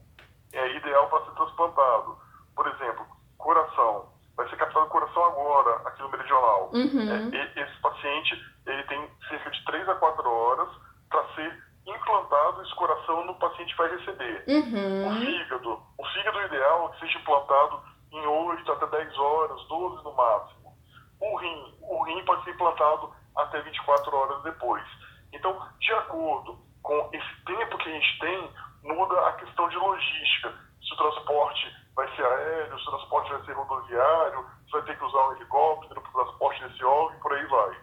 é, 0.53 0.74
ideal 0.85 1.09
para 1.09 1.25
ser 1.25 1.31
transplantado. 1.31 2.17
Por 2.55 2.67
exemplo, 2.67 3.05
coração. 3.37 4.09
Vai 4.37 4.49
ser 4.49 4.57
captado 4.57 4.85
o 4.85 4.89
coração 4.89 5.25
agora, 5.25 5.75
aqui 5.87 6.01
no 6.01 6.09
meridional. 6.09 6.69
Uhum. 6.73 7.33
É, 7.33 7.61
esse 7.61 7.81
paciente 7.81 8.35
ele 8.65 8.83
tem 8.83 9.09
cerca 9.29 9.49
de 9.49 9.65
3 9.65 9.89
a 9.89 9.95
4 9.95 10.29
horas 10.29 10.69
para 11.09 11.23
ser 11.35 11.63
implantado 11.85 12.61
esse 12.63 12.75
coração 12.75 13.25
no 13.25 13.35
paciente 13.35 13.75
vai 13.75 13.89
receber. 13.95 14.43
Uhum. 14.47 15.07
O 15.07 15.19
fígado. 15.19 15.83
O 15.97 16.05
fígado 16.07 16.41
ideal 16.41 16.89
é 16.89 16.93
que 16.93 16.99
seja 16.99 17.19
implantado 17.19 17.81
em 18.11 18.25
8 18.25 18.71
até 18.71 18.87
10 18.87 19.17
horas, 19.17 19.67
12 19.67 20.03
no 20.03 20.13
máximo. 20.13 20.73
O 21.21 21.37
rim. 21.37 21.77
O 21.81 22.03
rim 22.03 22.25
pode 22.25 22.43
ser 22.43 22.51
implantado 22.51 23.13
até 23.37 23.61
24 23.61 24.15
horas 24.15 24.43
depois. 24.43 24.83
Então, 25.31 25.61
de 25.79 25.93
acordo 25.93 26.57
com 26.81 27.09
esse 27.13 27.45
tempo 27.45 27.77
que 27.77 27.89
a 27.89 27.91
gente 27.91 28.19
tem, 28.19 28.51
muda 28.83 29.27
a 29.27 29.33
questão 29.33 29.67
de 29.69 29.75
logística. 29.75 30.53
Se 30.81 30.93
o 30.93 30.97
transporte 30.97 31.75
vai 31.95 32.07
ser 32.15 32.25
aéreo, 32.25 32.79
se 32.79 32.87
o 32.87 32.91
transporte 32.91 33.31
vai 33.31 33.45
ser 33.45 33.53
rodoviário, 33.53 34.45
se 34.65 34.71
vai 34.71 34.81
ter 34.83 34.97
que 34.97 35.03
usar 35.03 35.27
um 35.27 35.35
helicóptero 35.35 36.01
para 36.01 36.09
o 36.09 36.25
transporte 36.25 36.63
desse 36.63 36.83
óleo 36.83 37.15
e 37.17 37.21
por 37.21 37.33
aí 37.33 37.45
vai. 37.47 37.77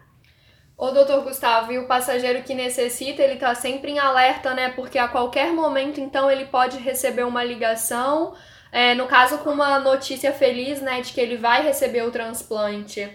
Ô, 0.77 0.91
doutor 0.91 1.23
Gustavo, 1.53 1.71
e 1.71 1.79
o 1.79 1.87
passageiro 1.87 2.43
que 2.43 2.53
necessita, 2.53 3.21
ele 3.21 3.33
está 3.33 3.53
sempre 3.53 3.91
em 3.91 3.99
alerta, 3.99 4.53
né? 4.53 4.69
Porque 4.69 4.97
a 4.97 5.07
qualquer 5.07 5.53
momento, 5.53 5.99
então, 5.99 6.29
ele 6.29 6.45
pode 6.45 6.77
receber 6.77 7.23
uma 7.23 7.43
ligação, 7.43 8.35
é, 8.71 8.95
no 8.95 9.07
caso, 9.07 9.39
com 9.43 9.51
uma 9.51 9.79
notícia 9.79 10.33
feliz, 10.33 10.81
né, 10.81 11.01
de 11.01 11.13
que 11.13 11.21
ele 11.21 11.37
vai 11.37 11.61
receber 11.61 12.01
o 12.03 12.11
transplante. 12.11 13.05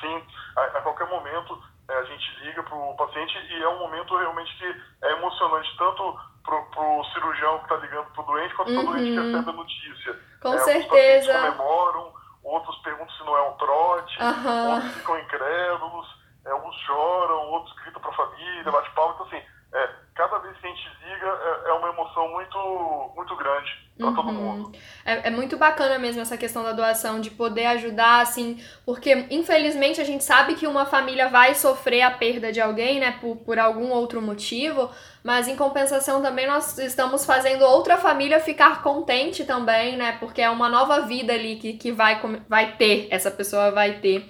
Sim, 0.00 0.22
a, 0.56 0.62
a 0.62 0.82
qualquer 0.82 1.08
momento 1.08 1.56
é, 1.88 1.94
a 1.94 2.04
gente 2.04 2.44
liga 2.44 2.62
para 2.64 2.74
o 2.74 2.96
paciente 2.96 3.38
e 3.50 3.62
é 3.62 3.68
um 3.68 3.78
momento 3.78 4.16
realmente 4.16 4.56
que 4.58 5.06
é 5.06 5.12
emocionante, 5.12 5.68
tanto 5.78 6.18
para 6.42 6.82
o 6.82 7.04
cirurgião 7.12 7.58
que 7.58 7.64
está 7.64 7.76
ligando 7.76 8.06
para 8.06 8.22
o 8.22 8.26
doente, 8.26 8.54
quanto 8.54 8.72
para 8.72 8.80
o 8.80 8.86
doente 8.86 9.12
que 9.12 9.18
uhum. 9.18 9.32
recebe 9.32 9.50
a 9.50 9.52
notícia. 9.52 10.20
Com 10.40 10.54
é, 10.54 10.58
certeza. 10.58 11.32
Uns 11.32 11.54
comemoram, 11.54 12.12
outros 12.42 12.76
perguntam 12.78 13.14
se 13.16 13.24
não 13.24 13.36
é 13.36 13.48
um 13.48 13.52
trote, 13.52 14.20
uhum. 14.20 14.74
outros 14.74 14.92
ficam 14.94 15.18
incrédulos, 15.20 16.22
é, 16.44 16.54
uns 16.54 16.76
choram, 16.80 17.21
outros 17.52 17.74
gritam 17.76 18.00
para 18.00 18.10
a 18.10 18.14
família, 18.14 18.72
bate 18.72 18.90
palma. 18.94 19.14
Então, 19.14 19.26
assim, 19.26 19.42
é, 19.74 19.88
cada 20.14 20.38
vez 20.38 20.56
que 20.58 20.66
a 20.66 20.70
gente 20.70 20.90
liga 21.02 21.26
é, 21.26 21.70
é 21.70 21.72
uma 21.72 21.88
emoção 21.88 22.28
muito, 22.28 23.12
muito 23.16 23.34
grande 23.36 23.70
para 23.96 24.06
uhum. 24.06 24.14
todo 24.14 24.32
mundo. 24.32 24.72
É, 25.04 25.28
é, 25.28 25.30
muito 25.30 25.56
bacana 25.56 25.98
mesmo 25.98 26.20
essa 26.20 26.36
questão 26.36 26.62
da 26.62 26.72
doação, 26.72 27.20
de 27.20 27.30
poder 27.30 27.66
ajudar, 27.66 28.20
assim, 28.20 28.62
porque 28.84 29.26
infelizmente 29.30 30.00
a 30.00 30.04
gente 30.04 30.24
sabe 30.24 30.54
que 30.54 30.66
uma 30.66 30.84
família 30.84 31.28
vai 31.28 31.54
sofrer 31.54 32.02
a 32.02 32.10
perda 32.10 32.52
de 32.52 32.60
alguém, 32.60 33.00
né, 33.00 33.12
por, 33.20 33.36
por 33.36 33.58
algum 33.58 33.90
outro 33.90 34.20
motivo, 34.20 34.90
mas 35.22 35.48
em 35.48 35.56
compensação 35.56 36.20
também 36.20 36.46
nós 36.46 36.78
estamos 36.78 37.24
fazendo 37.24 37.64
outra 37.64 37.96
família 37.96 38.40
ficar 38.40 38.82
contente 38.82 39.44
também, 39.44 39.96
né, 39.96 40.16
porque 40.20 40.42
é 40.42 40.50
uma 40.50 40.68
nova 40.68 41.00
vida 41.00 41.32
ali 41.32 41.56
que, 41.56 41.74
que 41.74 41.92
vai, 41.92 42.20
vai 42.48 42.72
ter, 42.76 43.08
essa 43.10 43.30
pessoa 43.30 43.70
vai 43.70 44.00
ter. 44.00 44.28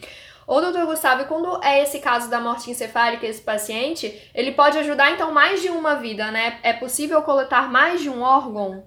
Ô, 0.53 0.61
doutor 0.61 0.85
Gustavo, 0.85 1.25
quando 1.25 1.65
é 1.65 1.81
esse 1.81 1.99
caso 1.99 2.31
da 2.31 2.39
morte 2.39 2.71
encefálica, 2.71 3.27
esse 3.27 3.43
paciente, 3.43 4.31
ele 4.35 4.53
pode 4.53 4.77
ajudar 4.77 5.11
então 5.11 5.33
mais 5.33 5.63
de 5.63 5.71
uma 5.71 5.95
vida, 5.95 6.31
né? 6.31 6.61
É 6.63 6.75
possível 6.75 7.23
coletar 7.23 7.71
mais 7.71 8.03
de 8.03 8.11
um 8.11 8.21
órgão? 8.21 8.87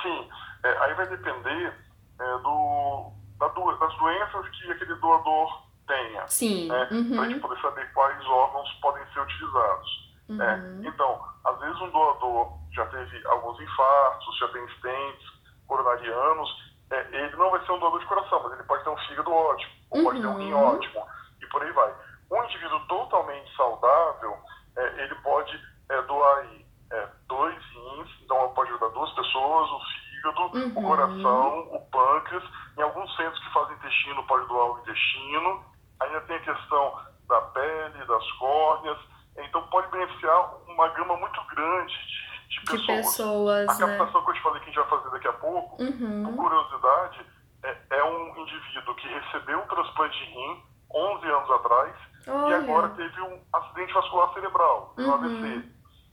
Sim, 0.00 0.28
é, 0.64 0.78
aí 0.78 0.94
vai 0.94 1.06
depender 1.06 1.74
é, 2.18 2.38
do, 2.38 3.12
da 3.38 3.48
do, 3.48 3.76
das 3.76 3.94
doenças 3.98 4.48
que 4.48 4.72
aquele 4.72 4.94
doador 4.94 5.64
tenha. 5.86 6.26
Sim. 6.28 6.68
Né? 6.68 6.88
Uhum. 6.92 7.14
Para 7.14 7.24
a 7.24 7.28
gente 7.28 7.40
poder 7.40 7.60
saber 7.60 7.92
quais 7.92 8.26
órgãos 8.26 8.72
podem 8.80 9.04
ser 9.12 9.20
utilizados. 9.20 10.14
Uhum. 10.30 10.42
É, 10.42 10.88
então, 10.88 11.20
às 11.44 11.60
vezes 11.60 11.78
um 11.78 11.90
doador 11.90 12.56
já 12.72 12.86
teve 12.86 13.26
alguns 13.26 13.60
infartos, 13.60 14.38
já 14.38 14.48
tem 14.48 14.66
stents 14.78 15.26
coronarianos, 15.66 16.48
é, 16.90 17.06
ele 17.12 17.36
não 17.36 17.50
vai 17.50 17.62
ser 17.66 17.72
um 17.72 17.78
doador 17.78 18.00
de 18.00 18.06
coração, 18.06 18.42
mas 18.44 18.54
ele 18.54 18.62
pode 18.62 18.82
ter 18.82 18.88
um 18.88 18.96
fígado 18.96 19.30
ótimo, 19.30 19.79
uhum. 19.92 20.04
pode 20.04 20.20
ter 20.20 20.26
um 20.26 20.38
rim 20.38 20.52
ótimo, 20.52 21.06
e 21.40 21.46
por 21.46 21.62
aí 21.62 21.72
vai. 21.72 21.94
Um 22.30 22.44
indivíduo 22.44 22.80
totalmente 22.86 23.56
saudável, 23.56 24.36
é, 24.76 25.02
ele 25.02 25.14
pode 25.16 25.60
é, 25.90 26.02
doar 26.02 26.38
aí, 26.38 26.66
é, 26.92 27.08
dois 27.26 27.56
rins, 27.56 28.08
então 28.22 28.52
pode 28.54 28.70
ajudar 28.70 28.88
duas 28.88 29.12
pessoas, 29.12 29.70
o 29.70 29.80
fígado, 29.80 30.40
uhum. 30.58 30.68
o 30.68 30.88
coração, 30.88 31.58
o 31.72 31.80
pâncreas. 31.90 32.44
Em 32.78 32.82
alguns 32.82 33.14
centros 33.16 33.38
que 33.42 33.52
fazem 33.52 33.76
intestino, 33.76 34.26
pode 34.26 34.46
doar 34.46 34.72
o 34.72 34.78
intestino. 34.80 35.64
Ainda 36.00 36.20
tem 36.22 36.36
a 36.36 36.40
questão 36.40 36.98
da 37.28 37.40
pele, 37.40 38.04
das 38.06 38.32
córneas. 38.32 38.98
Então 39.36 39.62
pode 39.68 39.90
beneficiar 39.90 40.54
uma 40.66 40.88
gama 40.88 41.16
muito 41.16 41.40
grande 41.54 41.94
de 41.94 42.30
de 42.50 42.60
pessoas. 42.60 42.86
De 42.86 43.02
pessoas 43.02 43.68
a 43.68 43.86
né? 43.86 43.96
captação 43.98 44.24
que 44.24 44.30
eu 44.30 44.34
te 44.34 44.42
falei 44.42 44.60
que 44.60 44.64
a 44.64 44.72
gente 44.72 44.88
vai 44.88 44.88
fazer 44.88 45.10
daqui 45.10 45.28
a 45.28 45.32
pouco, 45.32 45.82
uhum. 45.82 46.24
por 46.24 46.44
curiosidade, 46.44 47.26
é, 47.62 47.76
é, 47.90 48.04
um 48.04 48.36
indivíduo 48.36 48.94
que 48.94 49.08
recebeu 49.08 49.60
um 49.60 49.66
transplante 49.66 50.18
de 50.18 50.24
rim 50.32 50.62
11 50.92 51.26
anos 51.26 51.50
atrás 51.50 51.94
Olha. 52.26 52.50
e 52.50 52.54
agora 52.54 52.88
teve 52.90 53.20
um 53.22 53.40
acidente 53.52 53.92
vascular 53.92 54.32
cerebral, 54.32 54.94
um 54.98 55.02
uhum. 55.02 55.14
AVC. 55.14 55.68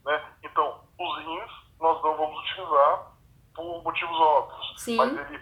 Né? 0.05 0.25
Então, 0.43 0.81
os 0.99 1.17
rins 1.19 1.51
nós 1.79 2.01
não 2.03 2.17
vamos 2.17 2.39
utilizar 2.39 3.11
por 3.55 3.83
motivos 3.83 4.17
óbvios, 4.19 4.73
Sim. 4.77 4.97
mas 4.97 5.17
ele 5.17 5.41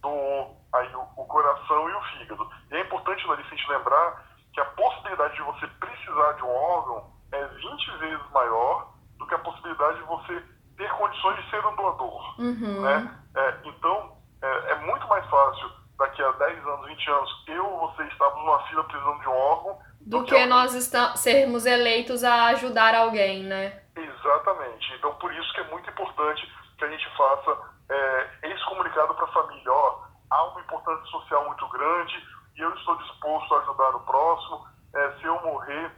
doou 0.00 0.60
aí 0.74 0.94
o, 0.94 1.02
o, 1.16 1.24
coração 1.26 1.88
e 1.88 1.94
o 1.94 2.02
fígado. 2.02 2.50
E 2.70 2.74
é 2.74 2.80
importante, 2.80 3.26
Larissa, 3.26 3.54
a 3.54 3.56
gente 3.56 3.70
lembrar 3.70 4.26
que 4.52 4.60
a 4.60 4.64
possibilidade 4.64 5.34
de 5.34 5.42
você 5.42 5.66
precisar 5.66 6.32
de 6.32 6.42
um 6.42 6.50
órgão 6.50 7.12
é 7.32 7.46
20 7.46 7.98
vezes 7.98 8.30
maior 8.32 8.92
do 9.18 9.26
que 9.26 9.34
a 9.34 9.38
possibilidade 9.38 9.98
de 9.98 10.04
você 10.04 10.44
ter 10.76 10.90
condições 10.92 11.36
de 11.42 11.50
ser 11.50 11.66
um 11.66 11.76
doador. 11.76 12.40
Uhum. 12.40 12.82
Né? 12.82 13.18
É, 13.36 13.58
então, 13.64 14.16
é, 14.42 14.72
é, 14.72 14.74
muito 14.86 15.06
mais 15.08 15.21
fácil 15.32 15.72
daqui 15.98 16.22
a 16.22 16.30
10 16.32 16.66
anos, 16.66 16.86
20 16.86 17.10
anos, 17.10 17.44
eu 17.48 17.66
ou 17.66 17.90
você 17.90 18.02
estarmos 18.04 18.38
numa 18.44 18.62
fila 18.68 18.84
precisando 18.84 19.20
de 19.20 19.28
um 19.28 19.36
órgão. 19.36 19.78
Do, 20.00 20.18
do 20.18 20.24
que, 20.24 20.34
que 20.34 20.46
nós 20.46 20.74
estamos, 20.74 21.20
sermos 21.20 21.64
eleitos 21.64 22.22
a 22.22 22.46
ajudar 22.48 22.94
alguém, 22.94 23.44
né? 23.44 23.82
Exatamente. 23.96 24.92
Então, 24.98 25.14
por 25.14 25.32
isso 25.32 25.52
que 25.54 25.60
é 25.60 25.70
muito 25.70 25.88
importante 25.88 26.46
que 26.76 26.84
a 26.84 26.90
gente 26.90 27.16
faça 27.16 27.56
é, 27.88 28.30
esse 28.42 28.64
comunicado 28.66 29.14
para 29.14 29.24
a 29.24 29.32
família. 29.32 29.72
Ó, 29.72 30.02
há 30.30 30.44
uma 30.44 30.60
importância 30.60 31.04
social 31.06 31.46
muito 31.46 31.66
grande 31.68 32.14
e 32.56 32.60
eu 32.60 32.74
estou 32.74 32.96
disposto 32.96 33.54
a 33.54 33.60
ajudar 33.60 33.96
o 33.96 34.00
próximo. 34.00 34.66
É, 34.94 35.12
se 35.12 35.24
eu 35.24 35.40
morrer, 35.42 35.90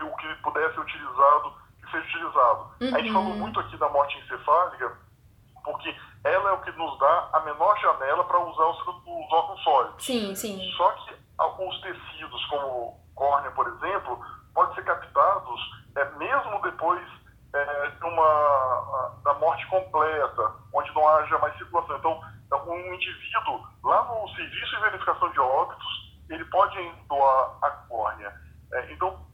o 0.00 0.16
que 0.16 0.34
puder 0.42 0.72
ser 0.72 0.80
utilizado, 0.80 1.52
que 1.80 1.90
seja 1.90 2.06
utilizado. 2.06 2.70
Uhum. 2.80 2.94
A 2.94 3.00
gente 3.00 3.12
falou 3.12 3.30
uhum. 3.30 3.38
muito 3.38 3.60
aqui 3.60 3.76
da 3.76 3.88
morte 3.88 4.18
encefálica, 4.18 4.96
porque 5.64 5.94
ela 6.24 6.50
é 6.50 6.52
o 6.52 6.60
que 6.62 6.72
nos 6.72 6.98
dá 6.98 7.30
a 7.32 7.40
menor 7.54 7.78
janela 7.80 8.24
para 8.24 8.38
usar 8.38 8.64
os, 8.66 8.80
os 8.80 9.32
órgãos 9.32 9.62
sólidos. 9.62 10.04
Sim, 10.04 10.34
sim. 10.34 10.58
Só 10.76 10.90
que 10.92 11.16
alguns 11.38 11.80
tecidos, 11.80 12.44
como 12.46 13.00
córnea, 13.14 13.50
por 13.52 13.66
exemplo, 13.66 14.20
podem 14.52 14.74
ser 14.74 14.84
captados 14.84 15.60
é, 15.96 16.04
mesmo 16.16 16.60
depois 16.62 17.02
é, 17.54 17.90
de 17.90 18.04
uma, 18.04 19.20
da 19.24 19.34
morte 19.34 19.66
completa, 19.68 20.52
onde 20.72 20.92
não 20.94 21.08
haja 21.08 21.38
mais 21.38 21.56
circulação. 21.56 21.96
Então, 21.96 22.20
um 22.66 22.94
indivíduo, 22.94 23.66
lá 23.82 24.04
no 24.04 24.28
Serviço 24.34 24.76
de 24.76 24.82
Verificação 24.82 25.30
de 25.30 25.40
Óbitos, 25.40 26.14
ele 26.30 26.44
pode 26.46 26.76
doar 27.08 27.58
a 27.62 27.70
córnea. 27.88 28.32
É, 28.72 28.92
então, 28.92 29.24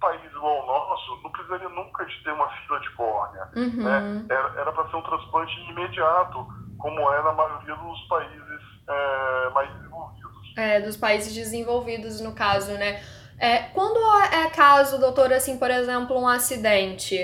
país 0.00 0.24
igual 0.32 0.60
ao 0.60 0.88
nosso 0.88 1.22
não 1.22 1.30
precisaria 1.30 1.68
nunca 1.68 2.04
de 2.06 2.24
ter 2.24 2.32
uma 2.32 2.48
fila 2.48 2.80
de 2.80 2.90
córnea. 2.90 3.48
Uhum. 3.54 3.84
Né? 3.84 4.26
Era 4.56 4.72
para 4.72 4.88
ser 4.88 4.96
um 4.96 5.02
transplante 5.02 5.60
imediato, 5.70 6.46
como 6.80 7.12
é 7.12 7.22
na 7.22 7.32
maioria 7.32 7.76
dos 7.76 8.00
países 8.08 8.60
é, 8.88 9.50
mais 9.50 9.72
desenvolvidos. 9.74 10.54
É, 10.56 10.80
dos 10.80 10.96
países 10.96 11.34
desenvolvidos, 11.34 12.20
no 12.20 12.34
caso, 12.34 12.72
né? 12.72 13.00
É, 13.38 13.62
quando 13.72 13.98
é 14.32 14.50
caso, 14.50 14.98
doutor, 14.98 15.32
assim, 15.32 15.58
por 15.58 15.70
exemplo, 15.70 16.18
um 16.18 16.28
acidente, 16.28 17.16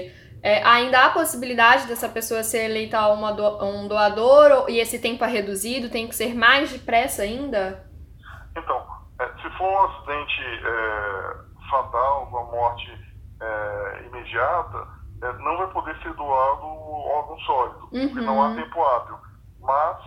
é, 0.43 0.63
ainda 0.63 1.05
há 1.05 1.11
possibilidade 1.11 1.87
dessa 1.87 2.09
pessoa 2.09 2.43
ser 2.43 2.65
eleita 2.65 3.07
uma 3.09 3.33
do, 3.33 3.65
um 3.65 3.89
doador 3.89 4.67
e 4.69 4.79
esse 4.79 4.99
tempo 4.99 5.25
é 5.25 5.29
reduzido? 5.29 5.91
Tem 5.91 6.09
que 6.09 6.15
ser 6.15 6.35
mais 6.35 6.71
depressa 6.71 7.23
ainda? 7.23 7.85
Então, 8.57 8.87
é, 9.21 9.27
se 9.43 9.51
for 9.59 9.69
um 9.69 9.85
acidente 9.87 10.43
é, 10.65 11.37
fatal, 11.69 12.29
uma 12.31 12.45
morte 12.45 12.91
é, 13.41 14.03
imediata, 14.07 14.97
não 15.41 15.57
vai 15.57 15.67
poder 15.69 15.97
ser 16.03 16.13
doado 16.15 16.67
órgão 16.67 17.39
sólido, 17.41 17.89
uhum. 17.93 18.09
porque 18.09 18.21
não 18.21 18.43
há 18.43 18.55
tempo 18.55 18.83
hábil. 18.83 19.26
Mas 19.67 19.99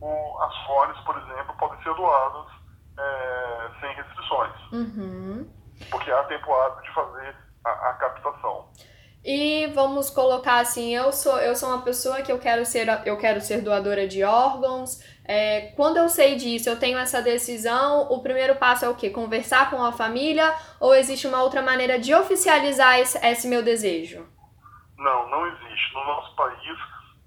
o, 0.00 0.38
as 0.42 0.56
fones, 0.64 0.98
por 1.00 1.16
exemplo, 1.18 1.54
podem 1.58 1.82
ser 1.82 1.94
doadas 1.94 2.46
é, 2.98 3.70
sem 3.80 3.94
restrições. 3.94 4.72
Uhum. 4.72 5.50
Porque 5.90 6.10
há 6.10 6.22
tempo 6.24 6.52
hábil 6.52 6.82
de 6.82 6.94
fazer 6.94 7.36
a, 7.64 7.70
a 7.70 7.92
captação. 7.94 8.68
E 9.24 9.66
vamos 9.74 10.08
colocar 10.10 10.60
assim, 10.60 10.94
eu 10.94 11.12
sou 11.12 11.38
eu 11.38 11.54
sou 11.54 11.68
uma 11.70 11.82
pessoa 11.82 12.22
que 12.22 12.30
eu 12.30 12.38
quero 12.38 12.64
ser 12.64 12.86
eu 13.04 13.18
quero 13.18 13.40
ser 13.40 13.62
doadora 13.62 14.06
de 14.06 14.22
órgãos. 14.22 15.02
É, 15.24 15.72
quando 15.76 15.98
eu 15.98 16.08
sei 16.08 16.36
disso, 16.36 16.70
eu 16.70 16.78
tenho 16.78 16.96
essa 16.96 17.20
decisão. 17.20 18.10
O 18.10 18.22
primeiro 18.22 18.54
passo 18.56 18.84
é 18.84 18.88
o 18.88 18.94
quê? 18.94 19.10
Conversar 19.10 19.70
com 19.70 19.84
a 19.84 19.92
família 19.92 20.54
ou 20.80 20.94
existe 20.94 21.26
uma 21.26 21.42
outra 21.42 21.60
maneira 21.60 21.98
de 21.98 22.14
oficializar 22.14 22.98
esse, 23.00 23.18
esse 23.26 23.48
meu 23.48 23.62
desejo? 23.62 24.26
Não, 24.96 25.28
não 25.28 25.46
existe. 25.46 25.94
No 25.94 26.04
nosso 26.04 26.34
país, 26.34 26.78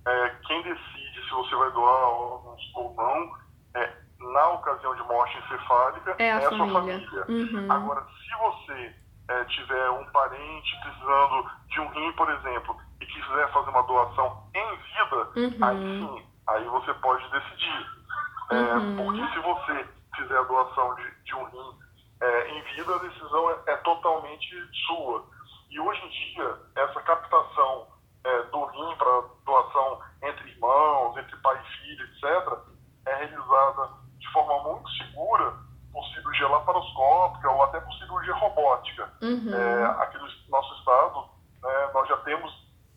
é, 0.07 0.35
quem 0.47 0.63
decide 0.63 1.00
se 1.31 1.35
você 1.35 1.55
vai 1.55 1.71
doar 1.71 2.09
órgãos 2.09 2.61
ou 2.75 2.93
não 2.93 3.31
é 3.75 3.89
na 4.19 4.49
ocasião 4.49 4.93
de 4.95 5.03
morte 5.03 5.37
encefálica 5.37 6.15
é 6.19 6.31
a, 6.31 6.41
é 6.41 6.45
a 6.45 6.49
família. 6.49 6.65
sua 6.65 6.81
família. 6.81 7.25
Uhum. 7.29 7.71
Agora, 7.71 8.05
se 8.05 8.37
você 8.37 8.95
é, 9.29 9.43
tiver 9.45 9.89
um 9.91 10.05
parente 10.11 10.79
precisando 10.81 11.49
de 11.67 11.79
um 11.79 11.87
rim, 11.89 12.11
por 12.13 12.29
exemplo, 12.29 12.75
e 12.99 13.05
quiser 13.05 13.51
fazer 13.51 13.69
uma 13.69 13.83
doação 13.83 14.43
em 14.53 14.75
vida, 14.75 15.29
uhum. 15.35 15.65
aí 15.65 15.99
sim, 15.99 16.25
aí 16.47 16.65
você 16.65 16.93
pode 16.95 17.23
decidir. 17.31 17.87
É, 18.51 18.55
uhum. 18.55 18.95
Porque 18.97 19.33
se 19.33 19.39
você 19.39 19.89
fizer 20.17 20.37
a 20.37 20.43
doação 20.43 20.95
de, 20.95 21.23
de 21.23 21.35
um 21.35 21.45
rim 21.45 21.79
é, 22.21 22.49
em 22.51 22.61
vida, 22.75 22.93
a 22.93 22.99
decisão 22.99 23.49
é, 23.49 23.55
é, 23.67 23.77
totalmente 23.77 24.47
sua. 24.85 25.25
E 25.69 25.79
hoje 25.79 26.01
em 26.05 26.09
dia, 26.09 26.57
essa 26.75 27.01
captação 27.01 27.87
é, 28.23 28.43
do 28.43 28.65
rim 28.65 28.95
para 28.97 29.23
doação 29.45 29.99
entre 30.23 30.49
irmãos, 30.49 31.17
entre 31.17 31.35
pai 31.37 31.59
e 31.59 31.77
filho, 31.79 32.05
etc., 32.05 32.59
é 33.07 33.15
realizada 33.15 33.89
de 34.17 34.31
forma 34.31 34.71
muito 34.71 34.89
segura 34.91 35.53
por 35.91 36.05
cirurgia 36.13 36.47
laparoscópica 36.47 37.49
ou 37.49 37.63
até 37.63 37.79
por 37.79 37.93
cirurgia 37.93 38.33
robótica. 38.35 39.11
Uhum. 39.21 39.53
É, 39.53 39.85
aqui 40.03 40.17
no 40.17 40.27
nosso 40.49 40.73
estado, 40.79 41.29
né, 41.63 41.91
nós 41.93 42.07
já 42.07 42.17
temos 42.17 42.51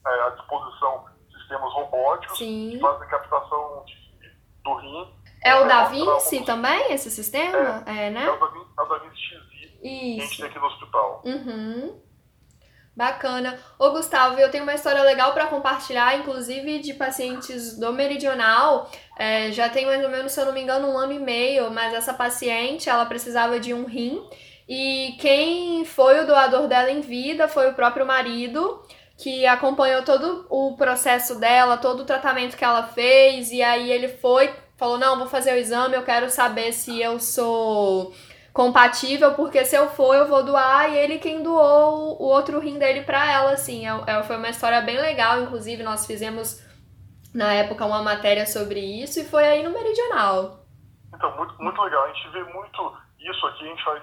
é, 0.07 0.23
à 0.27 0.31
disposição 0.31 1.07
sistemas 1.33 1.73
robóticos 1.73 2.39
Sim. 2.39 2.71
que 2.73 2.81
fazem 2.81 3.09
captação 3.09 3.85
de, 3.87 4.31
do 4.63 4.75
rim. 4.75 5.15
É 5.43 5.57
o 5.57 5.67
Da 5.67 5.85
Vinci 5.85 6.45
também, 6.45 6.93
esse 6.93 7.11
sistema? 7.11 7.83
É, 7.87 8.07
é 8.07 8.11
né? 8.11 8.25
É 8.25 8.31
o 8.31 8.39
Da 8.39 8.47
Vinci, 8.47 8.71
é 8.79 8.83
o 8.83 8.87
da 8.87 8.99
Vinci 8.99 9.17
XI 9.17 9.45
que 9.85 10.21
a 10.21 10.25
gente 10.25 10.37
tem 10.39 10.47
aqui 10.47 10.59
no 10.59 10.67
hospital. 10.67 11.23
Uhum. 11.25 12.01
Bacana. 12.97 13.59
Ô 13.77 13.91
Gustavo, 13.91 14.39
eu 14.39 14.51
tenho 14.51 14.63
uma 14.63 14.75
história 14.75 15.03
legal 15.03 15.33
para 15.33 15.49
compartilhar, 15.49 16.17
inclusive 16.17 16.79
de 16.79 16.95
pacientes 16.95 17.77
do 17.77 17.93
Meridional. 17.93 18.89
É, 19.19 19.51
já 19.51 19.69
tem 19.69 19.85
mais 19.85 20.03
ou 20.05 20.11
menos, 20.11 20.31
se 20.31 20.41
eu 20.41 20.47
não 20.47 20.53
me 20.53 20.61
engano, 20.61 20.89
um 20.89 20.97
ano 20.97 21.13
e 21.13 21.19
meio, 21.19 21.71
mas 21.73 21.93
essa 21.93 22.15
paciente, 22.15 22.89
ela 22.89 23.05
precisava 23.05 23.59
de 23.59 23.75
um 23.75 23.85
rim. 23.85 24.23
E 24.69 25.17
quem 25.19 25.85
foi 25.85 26.21
o 26.21 26.27
doador 26.27 26.69
dela 26.69 26.91
em 26.91 27.01
vida 27.01 27.49
foi 27.49 27.69
o 27.69 27.75
próprio 27.75 28.07
marido, 28.07 28.81
que 29.19 29.45
acompanhou 29.45 30.03
todo 30.03 30.47
o 30.49 30.77
processo 30.77 31.35
dela, 31.35 31.77
todo 31.77 32.01
o 32.01 32.07
tratamento 32.07 32.57
que 32.57 32.65
ela 32.65 32.85
fez. 32.85 33.51
E 33.51 33.61
aí 33.61 33.91
ele 33.91 34.07
foi, 34.07 34.55
falou: 34.77 34.99
Não, 34.99 35.19
vou 35.19 35.27
fazer 35.27 35.53
o 35.53 35.59
exame, 35.59 35.97
eu 35.97 36.05
quero 36.05 36.31
saber 36.31 36.73
se 36.73 37.03
eu 37.03 37.19
sou 37.19 38.15
compatível, 38.55 39.35
porque 39.35 39.65
se 39.65 39.75
eu 39.75 39.89
for, 39.91 40.15
eu 40.15 40.29
vou 40.29 40.45
doar, 40.45 40.89
e 40.89 40.97
ele 40.97 41.19
quem 41.19 41.43
doou 41.43 42.23
o 42.23 42.25
outro 42.25 42.61
rim 42.61 42.79
dele 42.79 43.03
pra 43.03 43.31
ela, 43.31 43.51
assim. 43.51 43.85
É, 43.85 43.91
é, 44.07 44.23
foi 44.23 44.37
uma 44.37 44.49
história 44.49 44.81
bem 44.81 44.97
legal, 44.97 45.43
inclusive 45.43 45.83
nós 45.83 46.07
fizemos 46.07 46.63
na 47.35 47.53
época 47.53 47.85
uma 47.85 48.01
matéria 48.01 48.47
sobre 48.47 48.79
isso 48.79 49.19
e 49.19 49.25
foi 49.25 49.45
aí 49.45 49.63
no 49.65 49.71
Meridional. 49.71 50.61
Então, 51.13 51.37
muito, 51.37 51.61
muito 51.61 51.83
legal. 51.83 52.05
A 52.05 52.13
gente 52.13 52.29
vê 52.29 52.45
muito 52.45 52.97
isso 53.19 53.47
aqui, 53.49 53.65
a 53.65 53.69
gente 53.69 53.85
faz 53.85 54.03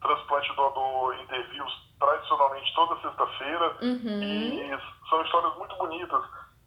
transplante 0.00 0.52
doador 0.56 1.14
interviews 1.22 1.72
tradicionalmente 2.00 2.74
toda 2.74 3.00
sexta-feira 3.00 3.76
uhum. 3.82 4.20
e 4.20 4.78
são 5.08 5.22
histórias 5.22 5.56
muito 5.56 5.76
bonitas 5.76 6.22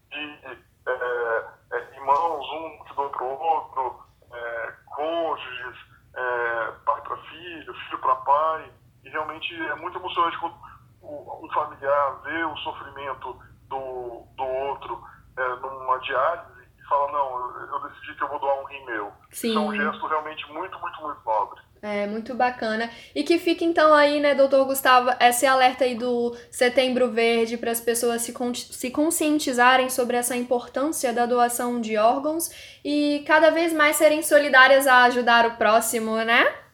de 0.10 0.40
é, 0.88 1.44
é, 1.74 1.96
irmãos, 1.98 2.46
um 2.54 2.84
que 2.86 2.94
doa 2.96 3.10
pro 3.10 3.26
outro, 3.26 4.06
é, 4.32 4.74
cônjuges, 4.96 5.78
é, 6.16 6.72
filho, 7.76 8.00
para 8.00 8.16
pai, 8.16 8.72
e 9.04 9.10
realmente 9.10 9.54
é 9.54 9.76
muito 9.76 9.98
emocionante 9.98 10.38
quando 10.40 10.56
um 11.04 11.50
familiar 11.54 12.22
vê 12.24 12.44
o 12.44 12.58
sofrimento 12.58 13.40
do, 13.70 14.24
do 14.36 14.44
outro 14.44 15.04
é, 15.38 15.56
numa 15.58 15.98
diálise 16.00 16.64
e 16.80 16.88
fala, 16.88 17.12
não, 17.12 17.74
eu 17.74 17.90
decidi 17.90 18.16
que 18.16 18.24
eu 18.24 18.28
vou 18.28 18.40
doar 18.40 18.60
um 18.62 18.66
rim 18.66 18.86
meu. 18.86 19.12
Sim. 19.32 19.50
Isso 19.50 19.58
é 19.58 19.62
um 19.62 19.76
gesto 19.76 20.08
realmente 20.08 20.52
muito, 20.52 20.80
muito, 20.80 21.02
muito 21.02 21.22
nobre. 21.26 21.62
É, 21.82 22.08
muito 22.08 22.34
bacana. 22.34 22.90
E 23.14 23.24
que 23.24 23.38
fica 23.38 23.64
então 23.64 23.94
aí, 23.94 24.20
né, 24.20 24.34
doutor 24.34 24.66
Gustavo, 24.66 25.12
esse 25.20 25.46
alerta 25.46 25.84
aí 25.84 25.94
do 25.94 26.36
Setembro 26.50 27.12
Verde 27.12 27.58
para 27.58 27.70
as 27.70 27.80
pessoas 27.80 28.24
se, 28.24 28.34
se 28.56 28.90
conscientizarem 28.90 29.90
sobre 29.90 30.18
essa 30.18 30.36
importância 30.36 31.14
da 31.14 31.28
doação 31.28 31.80
de 31.80 31.96
órgãos 31.96 32.50
e 32.84 33.24
cada 33.28 33.52
vez 33.52 33.72
mais 33.72 33.98
serem 33.98 34.24
solidárias 34.24 34.88
a 34.88 35.04
ajudar 35.04 35.46
o 35.46 35.58
próximo, 35.58 36.16
né? 36.18 36.65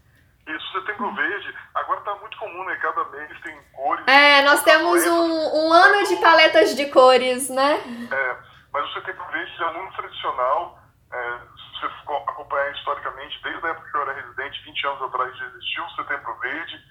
Isso, 0.55 0.71
Setembro 0.73 1.13
Verde, 1.13 1.55
agora 1.75 1.99
está 1.99 2.15
muito 2.15 2.37
comum, 2.37 2.63
né? 2.65 2.75
Cada 2.77 3.03
mês 3.05 3.41
tem 3.41 3.57
cores. 3.73 4.07
É, 4.07 4.41
nós 4.43 4.63
temos 4.63 5.05
um, 5.05 5.67
um 5.67 5.73
ano 5.73 6.07
de 6.07 6.15
paletas 6.17 6.75
de 6.75 6.85
cores, 6.87 7.49
né? 7.49 7.75
É, 8.11 8.37
mas 8.73 8.85
o 8.89 8.93
Setembro 8.93 9.25
Verde 9.31 9.51
é 9.63 9.73
muito 9.73 9.95
tradicional. 9.95 10.79
É, 11.11 11.39
se 11.39 11.81
você 11.81 12.13
acompanhar 12.29 12.71
historicamente, 12.71 13.39
desde 13.43 13.65
a 13.65 13.69
época 13.69 13.89
que 13.89 13.97
eu 13.97 14.01
era 14.01 14.13
residente, 14.13 14.63
20 14.63 14.87
anos 14.87 15.01
atrás 15.03 15.37
já 15.37 15.45
existiu 15.45 15.83
o 15.83 15.89
Setembro 15.91 16.35
Verde, 16.39 16.81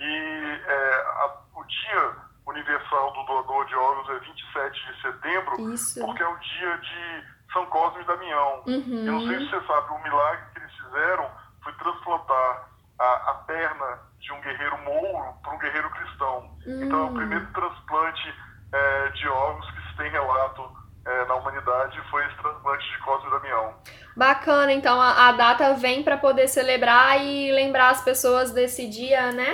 e 0.00 0.60
é, 0.66 0.94
a, 0.94 1.36
o 1.54 1.64
Dia 1.64 2.12
Universal 2.46 3.12
do 3.12 3.22
Doador 3.24 3.66
de 3.66 3.74
Órgãos 3.74 4.08
é 4.10 4.18
27 4.20 4.86
de 4.86 5.02
setembro, 5.02 5.74
Isso. 5.74 6.00
porque 6.00 6.22
é 6.22 6.28
o 6.28 6.36
dia 6.38 6.78
de 6.78 7.24
São 7.52 7.66
Cosme 7.66 8.02
e 8.02 8.06
Damião. 8.06 8.62
Uhum. 8.66 9.04
Eu 9.06 9.12
não 9.12 9.26
sei 9.26 9.38
se 9.38 9.50
você 9.50 9.66
sabe, 9.66 9.92
o 9.92 10.02
milagre 10.02 10.44
que 10.52 10.60
eles 10.60 10.72
fizeram 10.76 11.30
foi 11.62 11.72
transplantar 11.74 12.67
a, 12.98 13.30
a 13.30 13.34
perna 13.46 13.98
de 14.18 14.32
um 14.32 14.40
guerreiro 14.40 14.78
mouro 14.78 15.34
para 15.42 15.54
um 15.54 15.58
guerreiro 15.58 15.90
cristão. 15.90 16.50
Uhum. 16.66 16.82
Então 16.82 17.06
é 17.06 17.10
o 17.10 17.14
primeiro 17.14 17.46
transplante 17.52 18.34
é, 18.72 19.08
de 19.10 19.28
órgãos 19.28 19.70
que 19.70 19.88
se 19.88 19.96
tem 19.96 20.10
relato 20.10 20.78
é, 21.08 21.24
na 21.24 21.34
humanidade 21.36 22.00
foi 22.10 22.24
esse 22.26 22.36
transplante 22.36 22.90
de 22.90 22.98
Cosme 22.98 23.30
Damião. 23.30 23.74
Bacana, 24.16 24.72
então 24.72 25.00
a, 25.00 25.28
a 25.28 25.32
data 25.32 25.74
vem 25.74 26.02
para 26.02 26.18
poder 26.18 26.48
celebrar 26.48 27.18
e 27.20 27.50
lembrar 27.52 27.90
as 27.90 28.02
pessoas 28.02 28.52
desse 28.52 28.88
dia, 28.88 29.32
né? 29.32 29.52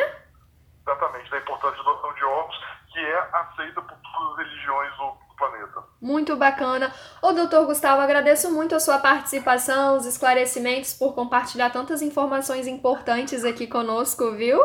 Exatamente, 0.83 1.31
da 1.31 1.39
importância 1.39 1.77
da 1.77 1.83
doação 1.85 2.13
de 2.15 2.25
órgãos, 2.25 2.57
que 2.93 2.99
é 2.99 3.29
aceita 3.33 3.81
por 3.83 3.97
todas 3.97 4.33
as 4.33 4.37
religiões 4.39 4.97
do, 4.97 5.17
planeta. 5.37 5.83
Muito 6.01 6.37
bacana. 6.37 6.93
Ô, 7.23 7.33
doutor 7.33 7.67
Gustavo, 7.67 8.01
agradeço 8.01 8.51
muito 8.53 8.75
a 8.75 8.81
sua 8.81 8.99
participação, 8.99 9.97
os 9.97 10.07
esclarecimentos, 10.07 10.95
por 10.95 11.15
compartilhar 11.15 11.71
tantas 11.71 12.03
informações 12.03 12.67
importantes 12.67 13.45
aqui 13.45 13.67
conosco, 13.67 14.33
viu? 14.33 14.61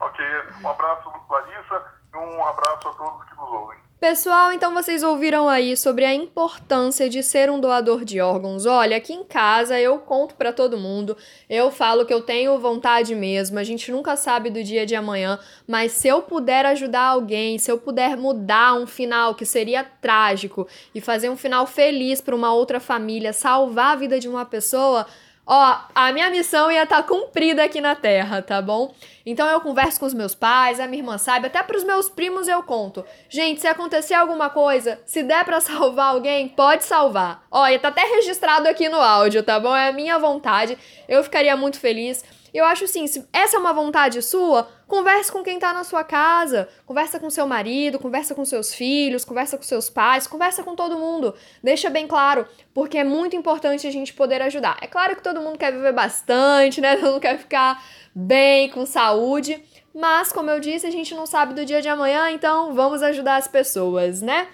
Ok, 0.00 0.24
um 0.62 0.68
abraço, 0.68 1.10
Larissa, 1.28 1.84
e 2.12 2.16
um 2.16 2.44
abraço 2.44 2.88
a 2.88 2.92
todos 2.94 3.28
que 3.28 3.36
nos 3.36 3.48
ouvem. 3.50 3.78
Pessoal, 4.00 4.50
então 4.50 4.72
vocês 4.72 5.02
ouviram 5.02 5.46
aí 5.46 5.76
sobre 5.76 6.06
a 6.06 6.14
importância 6.14 7.06
de 7.06 7.22
ser 7.22 7.50
um 7.50 7.60
doador 7.60 8.02
de 8.02 8.18
órgãos. 8.18 8.64
Olha, 8.64 8.96
aqui 8.96 9.12
em 9.12 9.22
casa 9.22 9.78
eu 9.78 9.98
conto 9.98 10.36
para 10.36 10.54
todo 10.54 10.78
mundo, 10.78 11.14
eu 11.50 11.70
falo 11.70 12.06
que 12.06 12.14
eu 12.14 12.22
tenho 12.22 12.58
vontade 12.58 13.14
mesmo, 13.14 13.58
a 13.58 13.62
gente 13.62 13.92
nunca 13.92 14.16
sabe 14.16 14.48
do 14.48 14.64
dia 14.64 14.86
de 14.86 14.94
amanhã, 14.94 15.38
mas 15.68 15.92
se 15.92 16.08
eu 16.08 16.22
puder 16.22 16.64
ajudar 16.64 17.08
alguém, 17.08 17.58
se 17.58 17.70
eu 17.70 17.76
puder 17.76 18.16
mudar 18.16 18.72
um 18.72 18.86
final 18.86 19.34
que 19.34 19.44
seria 19.44 19.84
trágico 19.84 20.66
e 20.94 21.00
fazer 21.02 21.28
um 21.28 21.36
final 21.36 21.66
feliz 21.66 22.22
para 22.22 22.34
uma 22.34 22.54
outra 22.54 22.80
família, 22.80 23.34
salvar 23.34 23.92
a 23.92 23.96
vida 23.96 24.18
de 24.18 24.30
uma 24.30 24.46
pessoa, 24.46 25.06
Ó, 25.46 25.78
a 25.94 26.12
minha 26.12 26.30
missão 26.30 26.70
ia 26.70 26.84
estar 26.84 27.02
tá 27.02 27.08
cumprida 27.08 27.64
aqui 27.64 27.80
na 27.80 27.96
Terra, 27.96 28.40
tá 28.40 28.62
bom? 28.62 28.94
Então 29.26 29.48
eu 29.48 29.60
converso 29.60 29.98
com 29.98 30.06
os 30.06 30.14
meus 30.14 30.34
pais, 30.34 30.78
a 30.80 30.86
minha 30.86 31.02
irmã 31.02 31.18
sabe, 31.18 31.46
até 31.46 31.62
pros 31.62 31.84
meus 31.84 32.08
primos 32.08 32.46
eu 32.46 32.62
conto. 32.62 33.04
Gente, 33.28 33.60
se 33.60 33.66
acontecer 33.66 34.14
alguma 34.14 34.50
coisa, 34.50 35.00
se 35.04 35.22
der 35.22 35.44
para 35.44 35.58
salvar 35.60 36.14
alguém, 36.14 36.48
pode 36.48 36.84
salvar. 36.84 37.44
Ó, 37.50 37.66
ia 37.66 37.78
tá 37.78 37.88
até 37.88 38.02
registrado 38.02 38.68
aqui 38.68 38.88
no 38.88 39.00
áudio, 39.00 39.42
tá 39.42 39.58
bom? 39.58 39.74
É 39.74 39.88
a 39.88 39.92
minha 39.92 40.18
vontade. 40.18 40.78
Eu 41.08 41.22
ficaria 41.22 41.56
muito 41.56 41.80
feliz. 41.80 42.24
Eu 42.52 42.64
acho 42.64 42.84
assim, 42.84 43.06
se 43.06 43.26
essa 43.32 43.56
é 43.56 43.58
uma 43.58 43.72
vontade 43.72 44.20
sua, 44.22 44.68
converse 44.86 45.30
com 45.30 45.42
quem 45.42 45.58
tá 45.58 45.72
na 45.72 45.84
sua 45.84 46.02
casa, 46.02 46.68
conversa 46.84 47.20
com 47.20 47.30
seu 47.30 47.46
marido, 47.46 47.98
conversa 47.98 48.34
com 48.34 48.44
seus 48.44 48.74
filhos, 48.74 49.24
conversa 49.24 49.56
com 49.56 49.62
seus 49.62 49.88
pais, 49.88 50.26
conversa 50.26 50.62
com 50.62 50.74
todo 50.74 50.98
mundo. 50.98 51.34
Deixa 51.62 51.88
bem 51.88 52.06
claro, 52.06 52.46
porque 52.74 52.98
é 52.98 53.04
muito 53.04 53.36
importante 53.36 53.86
a 53.86 53.90
gente 53.90 54.12
poder 54.12 54.42
ajudar. 54.42 54.76
É 54.80 54.86
claro 54.86 55.14
que 55.16 55.22
todo 55.22 55.40
mundo 55.40 55.58
quer 55.58 55.72
viver 55.72 55.92
bastante, 55.92 56.80
né? 56.80 56.96
Todo 57.00 57.12
mundo 57.12 57.20
quer 57.20 57.38
ficar 57.38 57.82
bem, 58.14 58.68
com 58.68 58.84
saúde, 58.84 59.62
mas 59.94 60.32
como 60.32 60.50
eu 60.50 60.60
disse, 60.60 60.86
a 60.86 60.90
gente 60.90 61.14
não 61.14 61.26
sabe 61.26 61.54
do 61.54 61.64
dia 61.64 61.80
de 61.80 61.88
amanhã, 61.88 62.30
então 62.30 62.74
vamos 62.74 63.02
ajudar 63.02 63.36
as 63.36 63.48
pessoas, 63.48 64.20
né? 64.20 64.48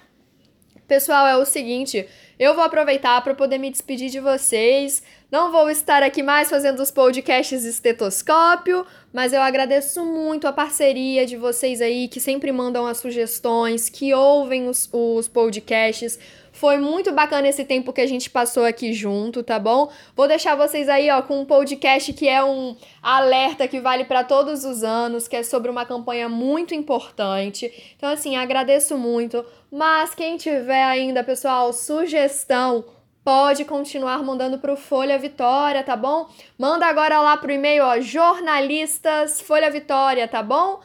Pessoal, 0.87 1.27
é 1.27 1.35
o 1.35 1.43
seguinte, 1.43 2.07
eu 2.39 2.53
vou 2.53 2.63
aproveitar 2.63 3.21
para 3.21 3.35
poder 3.35 3.57
me 3.57 3.69
despedir 3.69 4.09
de 4.09 4.21
vocês. 4.21 5.03
Não 5.29 5.51
vou 5.51 5.69
estar 5.69 6.01
aqui 6.01 6.23
mais 6.23 6.49
fazendo 6.49 6.81
os 6.81 6.89
podcasts 6.89 7.65
estetoscópio, 7.65 8.85
mas 9.11 9.33
eu 9.33 9.41
agradeço 9.41 10.05
muito 10.05 10.47
a 10.47 10.53
parceria 10.53 11.25
de 11.25 11.35
vocês 11.35 11.81
aí 11.81 12.07
que 12.07 12.21
sempre 12.21 12.53
mandam 12.53 12.87
as 12.87 12.99
sugestões, 12.99 13.89
que 13.89 14.13
ouvem 14.13 14.69
os, 14.69 14.87
os 14.93 15.27
podcasts. 15.27 16.17
Foi 16.57 16.79
muito 16.79 17.11
bacana 17.11 17.47
esse 17.47 17.63
tempo 17.63 17.93
que 17.93 18.01
a 18.01 18.07
gente 18.07 18.31
passou 18.31 18.65
aqui 18.65 18.91
junto, 18.91 19.43
tá 19.43 19.59
bom? 19.59 19.91
Vou 20.15 20.27
deixar 20.27 20.55
vocês 20.55 20.89
aí, 20.89 21.07
ó, 21.11 21.21
com 21.21 21.41
um 21.41 21.45
podcast 21.45 22.11
que 22.13 22.27
é 22.27 22.43
um 22.43 22.75
alerta 22.99 23.67
que 23.67 23.79
vale 23.79 24.05
para 24.05 24.23
todos 24.23 24.65
os 24.65 24.83
anos, 24.83 25.27
que 25.27 25.35
é 25.35 25.43
sobre 25.43 25.69
uma 25.69 25.85
campanha 25.85 26.27
muito 26.27 26.73
importante. 26.73 27.71
Então, 27.95 28.09
assim, 28.09 28.35
agradeço 28.35 28.97
muito. 28.97 29.45
Mas 29.71 30.15
quem 30.15 30.35
tiver 30.35 30.83
ainda, 30.83 31.23
pessoal, 31.23 31.71
sugestão, 31.71 32.85
pode 33.23 33.63
continuar 33.63 34.23
mandando 34.23 34.57
para 34.57 34.73
o 34.73 34.77
Folha 34.77 35.19
Vitória, 35.19 35.83
tá 35.83 35.95
bom? 35.95 36.27
Manda 36.57 36.87
agora 36.87 37.19
lá 37.19 37.37
pro 37.37 37.51
e-mail, 37.51 37.83
ó, 37.83 37.99
jornalistas 37.99 39.39
Folha 39.39 39.69
Vitória, 39.69 40.27
tá 40.27 40.41
bom? 40.41 40.79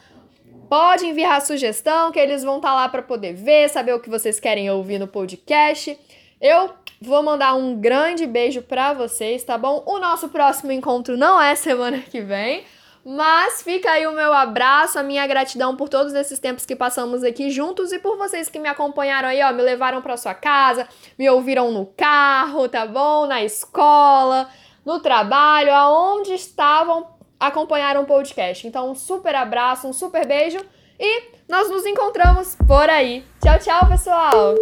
Pode 0.72 1.04
enviar 1.04 1.42
sugestão, 1.42 2.10
que 2.10 2.18
eles 2.18 2.42
vão 2.42 2.56
estar 2.56 2.70
tá 2.70 2.74
lá 2.74 2.88
para 2.88 3.02
poder 3.02 3.34
ver, 3.34 3.68
saber 3.68 3.92
o 3.92 4.00
que 4.00 4.08
vocês 4.08 4.40
querem 4.40 4.70
ouvir 4.70 4.98
no 4.98 5.06
podcast. 5.06 5.98
Eu 6.40 6.70
vou 6.98 7.22
mandar 7.22 7.52
um 7.52 7.78
grande 7.78 8.26
beijo 8.26 8.62
para 8.62 8.94
vocês, 8.94 9.44
tá 9.44 9.58
bom? 9.58 9.82
O 9.84 9.98
nosso 9.98 10.30
próximo 10.30 10.72
encontro 10.72 11.14
não 11.14 11.38
é 11.38 11.54
semana 11.54 11.98
que 11.98 12.22
vem, 12.22 12.64
mas 13.04 13.60
fica 13.60 13.90
aí 13.90 14.06
o 14.06 14.12
meu 14.12 14.32
abraço, 14.32 14.98
a 14.98 15.02
minha 15.02 15.26
gratidão 15.26 15.76
por 15.76 15.90
todos 15.90 16.14
esses 16.14 16.38
tempos 16.38 16.64
que 16.64 16.74
passamos 16.74 17.22
aqui 17.22 17.50
juntos 17.50 17.92
e 17.92 17.98
por 17.98 18.16
vocês 18.16 18.48
que 18.48 18.58
me 18.58 18.70
acompanharam 18.70 19.28
aí, 19.28 19.42
ó, 19.42 19.52
me 19.52 19.60
levaram 19.60 20.00
para 20.00 20.16
sua 20.16 20.32
casa, 20.32 20.88
me 21.18 21.28
ouviram 21.28 21.70
no 21.70 21.84
carro, 21.84 22.66
tá 22.66 22.86
bom? 22.86 23.26
Na 23.26 23.44
escola, 23.44 24.48
no 24.86 25.00
trabalho, 25.00 25.74
aonde 25.74 26.32
estavam 26.32 27.11
acompanharam 27.42 28.02
o 28.02 28.06
podcast. 28.06 28.66
Então, 28.66 28.90
um 28.90 28.94
super 28.94 29.34
abraço, 29.34 29.88
um 29.88 29.92
super 29.92 30.26
beijo 30.26 30.58
e 30.98 31.32
nós 31.48 31.68
nos 31.68 31.84
encontramos 31.84 32.56
por 32.66 32.88
aí. 32.88 33.24
Tchau, 33.42 33.58
tchau, 33.58 33.88
pessoal! 33.88 34.54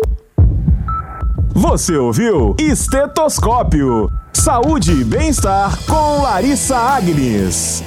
Você 1.54 1.96
ouviu 1.96 2.56
Estetoscópio. 2.58 4.08
Saúde 4.32 4.92
e 4.92 5.04
bem-estar 5.04 5.76
com 5.84 6.22
Larissa 6.22 6.76
Agnes. 6.76 7.84